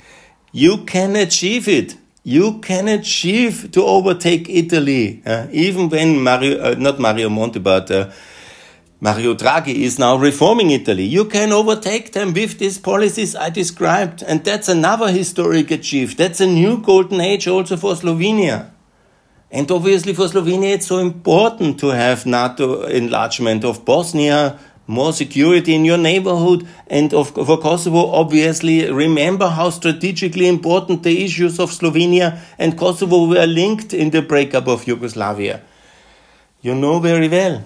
You 0.53 0.85
can 0.85 1.17
achieve 1.17 1.67
it. 1.67 1.97
You 2.23 2.59
can 2.59 2.87
achieve 2.87 3.73
to 3.73 3.83
overtake 3.83 4.47
Italy, 4.47 5.21
uh, 5.25 5.47
even 5.51 5.89
when 5.89 6.23
Mario, 6.23 6.61
uh, 6.63 6.75
not 6.77 6.97
Mario 6.97 7.27
Monti, 7.27 7.59
but 7.59 7.91
uh, 7.91 8.11
Mario 9.03 9.33
Draghi 9.35 9.81
is 9.81 9.99
now 9.99 10.15
reforming 10.15 10.71
Italy. 10.71 11.03
You 11.03 11.25
can 11.25 11.51
overtake 11.51 12.13
them 12.13 12.31
with 12.31 12.57
these 12.57 12.77
policies 12.77 13.35
I 13.35 13.49
described. 13.49 14.23
And 14.23 14.45
that's 14.45 14.69
another 14.69 15.11
historic 15.11 15.71
achievement. 15.71 16.17
That's 16.17 16.39
a 16.39 16.47
new 16.47 16.81
golden 16.81 17.19
age 17.19 17.45
also 17.45 17.75
for 17.75 17.95
Slovenia. 17.95 18.71
And 19.51 19.69
obviously 19.69 20.13
for 20.13 20.27
Slovenia, 20.27 20.75
it's 20.75 20.87
so 20.87 20.99
important 20.99 21.81
to 21.81 21.87
have 21.87 22.25
NATO 22.25 22.83
enlargement 22.83 23.65
of 23.65 23.83
Bosnia, 23.83 24.57
more 24.87 25.11
security 25.11 25.75
in 25.75 25.83
your 25.83 25.97
neighborhood. 25.97 26.65
And 26.87 27.13
of, 27.13 27.31
for 27.31 27.57
Kosovo, 27.57 28.09
obviously, 28.09 28.89
remember 28.89 29.49
how 29.49 29.69
strategically 29.69 30.47
important 30.47 31.03
the 31.03 31.25
issues 31.25 31.59
of 31.59 31.71
Slovenia 31.71 32.39
and 32.57 32.77
Kosovo 32.77 33.27
were 33.27 33.47
linked 33.47 33.93
in 33.93 34.11
the 34.11 34.21
breakup 34.21 34.69
of 34.69 34.87
Yugoslavia. 34.87 35.61
You 36.61 36.73
know 36.73 37.01
very 37.01 37.27
well 37.27 37.65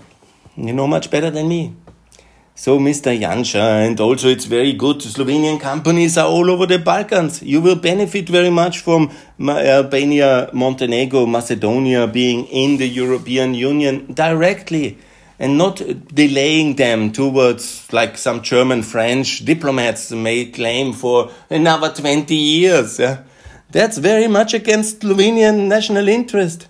You 0.58 0.74
know 0.74 0.88
much 0.88 1.12
better 1.12 1.30
than 1.30 1.48
me. 1.48 1.76
So, 2.56 2.80
Mr. 2.80 3.16
Janša, 3.16 3.86
and 3.86 4.00
also 4.00 4.28
it's 4.30 4.46
very 4.46 4.74
good. 4.74 4.98
Slovenian 4.98 5.60
companies 5.60 6.18
are 6.18 6.26
all 6.26 6.50
over 6.50 6.66
the 6.66 6.80
Balkans. 6.80 7.44
You 7.44 7.62
will 7.62 7.76
benefit 7.76 8.28
very 8.28 8.50
much 8.50 8.80
from 8.80 9.12
uh, 9.40 9.52
Albania, 9.52 10.50
Montenegro, 10.54 11.28
Macedonia 11.28 12.08
being 12.08 12.48
in 12.48 12.78
the 12.78 12.88
European 12.88 13.54
Union 13.54 14.12
directly 14.12 14.98
and 15.38 15.60
not 15.60 15.80
delaying 16.12 16.78
them 16.78 17.12
towards 17.12 17.94
like 17.94 18.18
some 18.18 18.42
German 18.42 18.82
French 18.82 19.46
diplomats 19.46 20.12
may 20.12 20.46
claim 20.46 20.94
for 20.94 21.30
another 21.52 21.94
20 21.94 22.34
years. 22.34 22.98
Yeah? 22.98 23.22
That's 23.70 24.00
very 24.00 24.28
much 24.28 24.56
against 24.56 25.02
Slovenian 25.02 25.68
national 25.68 26.08
interest 26.08 26.68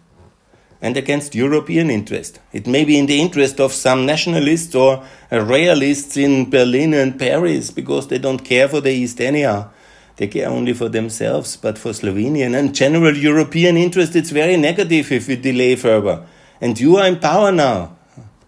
and 0.82 0.96
against 0.96 1.36
European 1.36 1.90
interest. 1.90 2.40
It 2.54 2.68
may 2.68 2.86
be 2.86 2.98
in 2.98 3.08
the 3.08 3.20
interest 3.20 3.60
of 3.60 3.74
some 3.74 4.06
nationalists 4.06 4.76
or 4.76 5.04
realists 5.32 6.18
in 6.18 6.50
Berlin 6.50 6.94
and 6.94 7.20
Paris 7.20 7.72
because 7.72 8.08
they 8.08 8.20
don't 8.20 8.44
care 8.44 8.68
for 8.68 8.82
the 8.82 8.92
East 8.92 9.20
anyhow. 9.20 9.70
They 10.18 10.28
care 10.28 10.50
only 10.50 10.74
for 10.74 10.90
themselves, 10.90 11.58
but 11.58 11.78
for 11.78 11.92
Slovenian 11.92 12.58
and 12.58 12.74
general 12.74 13.16
European 13.16 13.78
interest, 13.78 14.16
it's 14.16 14.32
very 14.32 14.58
negative 14.58 15.12
if 15.12 15.28
we 15.28 15.36
delay 15.36 15.76
further. 15.76 16.26
And 16.60 16.80
you 16.80 16.98
are 16.98 17.08
in 17.08 17.20
power 17.20 17.52
now. 17.52 17.98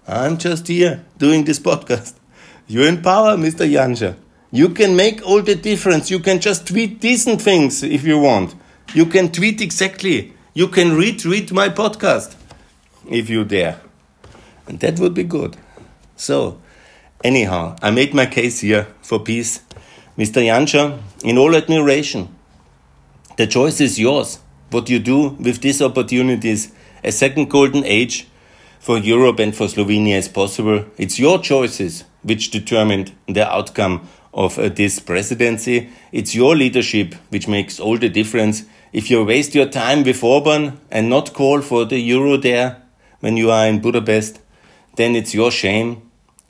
I'm 0.08 0.38
just 0.38 0.68
here 0.68 1.06
doing 1.18 1.44
this 1.44 1.60
podcast. 1.60 2.16
You're 2.68 2.88
in 2.88 3.02
power, 3.04 3.38
Mr. 3.38 3.70
Janša. 3.70 4.16
You 4.52 4.70
can 4.70 4.96
make 4.96 5.22
all 5.26 5.44
the 5.44 5.54
difference. 5.54 6.10
You 6.10 6.20
can 6.20 6.40
just 6.40 6.68
tweet 6.68 7.00
decent 7.00 7.40
things 7.42 7.84
if 7.84 8.04
you 8.04 8.18
want. 8.18 8.56
You 8.96 9.06
can 9.06 9.32
tweet 9.32 9.62
exactly 9.62 10.34
you 10.54 10.68
can 10.68 10.92
retweet 10.92 11.52
my 11.52 11.70
podcast 11.70 12.36
if 13.10 13.30
you 13.30 13.46
dare. 13.46 13.80
And 14.68 14.80
that 14.80 15.00
would 15.00 15.14
be 15.14 15.24
good. 15.24 15.58
So, 16.16 16.60
anyhow, 17.24 17.76
I 17.82 17.92
made 17.92 18.14
my 18.14 18.26
case 18.26 18.62
here 18.62 18.88
for 19.02 19.20
peace. 19.20 19.62
Mr. 20.18 20.44
Janša, 20.44 21.00
in 21.24 21.38
all 21.38 21.56
admiration, 21.56 22.36
the 23.38 23.48
choice 23.48 23.80
is 23.80 24.00
yours. 24.00 24.40
What 24.70 24.90
you 24.90 25.00
do 25.00 25.30
with 25.40 25.62
these 25.62 25.82
opportunities, 25.82 26.72
a 27.04 27.12
second 27.12 27.50
golden 27.50 27.84
age 27.86 28.28
for 28.80 28.98
Europe 28.98 29.40
and 29.40 29.56
for 29.56 29.68
Slovenia 29.68 30.18
is 30.18 30.28
possible. 30.28 30.86
It's 30.98 31.20
your 31.20 31.40
choices 31.40 32.04
which 32.22 32.52
determined 32.52 33.14
the 33.28 33.50
outcome 33.50 34.08
of 34.34 34.60
uh, 34.60 34.70
this 34.70 35.00
presidency. 35.00 35.90
It's 36.12 36.36
your 36.36 36.56
leadership 36.56 37.16
which 37.30 37.48
makes 37.48 37.80
all 37.80 37.98
the 37.98 38.10
difference 38.10 38.64
if 38.92 39.10
you 39.12 39.24
waste 39.24 39.56
your 39.56 39.68
time 39.68 40.04
with 40.04 40.24
Orban 40.24 40.80
and 40.90 41.10
not 41.10 41.34
call 41.34 41.62
for 41.62 41.86
the 41.86 42.00
euro 42.00 42.38
there 42.38 42.82
when 43.20 43.38
you 43.38 43.52
are 43.52 43.68
in 43.68 43.82
Budapest, 43.82 44.40
then 44.96 45.16
it's 45.16 45.34
your 45.34 45.52
shame. 45.52 46.02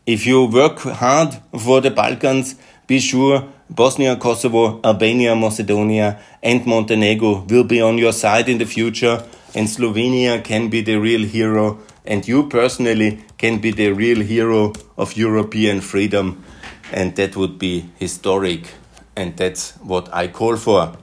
If 0.05 0.25
you 0.25 0.45
work 0.45 0.79
hard 0.79 1.37
for 1.59 1.81
the 1.81 1.91
Balkans, 1.91 2.55
be 2.87 2.99
sure 2.99 3.47
Bosnia, 3.69 4.15
Kosovo, 4.15 4.79
Albania, 4.83 5.35
Macedonia, 5.35 6.19
and 6.41 6.65
Montenegro 6.65 7.45
will 7.47 7.63
be 7.63 7.81
on 7.81 7.99
your 7.99 8.11
side 8.11 8.49
in 8.49 8.57
the 8.57 8.65
future, 8.65 9.23
and 9.53 9.67
Slovenia 9.67 10.43
can 10.43 10.69
be 10.69 10.81
the 10.81 10.95
real 10.95 11.23
hero, 11.23 11.77
and 12.05 12.27
you 12.27 12.47
personally 12.49 13.23
can 13.37 13.59
be 13.59 13.69
the 13.69 13.91
real 13.91 14.21
hero 14.21 14.73
of 14.97 15.15
European 15.15 15.81
freedom, 15.81 16.43
and 16.91 17.15
that 17.15 17.35
would 17.35 17.59
be 17.59 17.89
historic, 17.99 18.73
and 19.15 19.37
that's 19.37 19.73
what 19.77 20.11
I 20.11 20.27
call 20.27 20.55
for. 20.55 20.97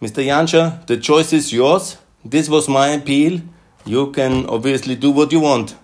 Mr. 0.00 0.22
Janša, 0.22 0.86
the 0.86 0.98
choice 0.98 1.32
is 1.32 1.52
yours. 1.52 1.96
This 2.24 2.48
was 2.48 2.68
my 2.68 2.88
appeal. 2.88 3.40
You 3.86 4.10
can 4.12 4.46
obviously 4.46 4.94
do 4.94 5.10
what 5.10 5.32
you 5.32 5.40
want. 5.40 5.74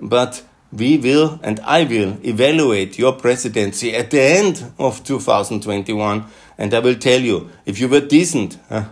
But 0.00 0.42
we 0.72 0.96
will 0.96 1.38
and 1.42 1.60
I 1.60 1.84
will 1.84 2.18
evaluate 2.24 2.98
your 2.98 3.12
presidency 3.12 3.94
at 3.94 4.10
the 4.10 4.20
end 4.20 4.72
of 4.78 5.04
2021. 5.04 6.24
And 6.56 6.72
I 6.72 6.78
will 6.78 6.94
tell 6.94 7.20
you 7.20 7.50
if 7.66 7.78
you 7.78 7.88
were 7.88 8.00
decent 8.00 8.58
huh, 8.70 8.84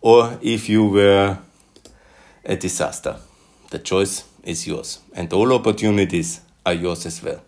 or 0.00 0.38
if 0.42 0.68
you 0.68 0.86
were 0.86 1.38
a 2.44 2.56
disaster. 2.56 3.16
The 3.70 3.80
choice 3.80 4.24
is 4.44 4.66
yours. 4.66 5.00
And 5.12 5.32
all 5.32 5.52
opportunities 5.52 6.40
are 6.64 6.72
yours 6.72 7.04
as 7.04 7.22
well. 7.22 7.42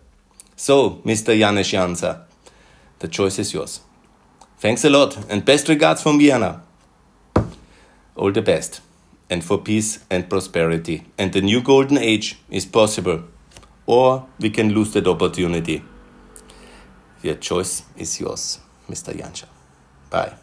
So, 0.57 1.01
Mr. 1.05 1.37
Janez 1.37 1.71
Janša, 1.71 2.23
the 2.99 3.07
choice 3.07 3.39
is 3.39 3.53
yours. 3.53 3.79
Thanks 4.61 4.85
a 4.85 4.91
lot 4.91 5.17
and 5.27 5.43
best 5.43 5.67
regards 5.69 6.03
from 6.03 6.19
Vienna. 6.19 6.61
All 8.15 8.31
the 8.31 8.43
best 8.43 8.79
and 9.27 9.43
for 9.43 9.57
peace 9.57 10.05
and 10.07 10.29
prosperity. 10.29 11.03
And 11.17 11.33
the 11.33 11.41
new 11.41 11.63
golden 11.63 11.97
age 11.97 12.37
is 12.47 12.67
possible, 12.67 13.23
or 13.87 14.27
we 14.39 14.51
can 14.51 14.71
lose 14.71 14.93
that 14.93 15.07
opportunity. 15.07 15.83
Your 17.23 17.35
choice 17.35 17.81
is 17.97 18.19
yours, 18.19 18.59
Mr. 18.87 19.17
Janša. 19.17 19.45
Bye. 20.11 20.35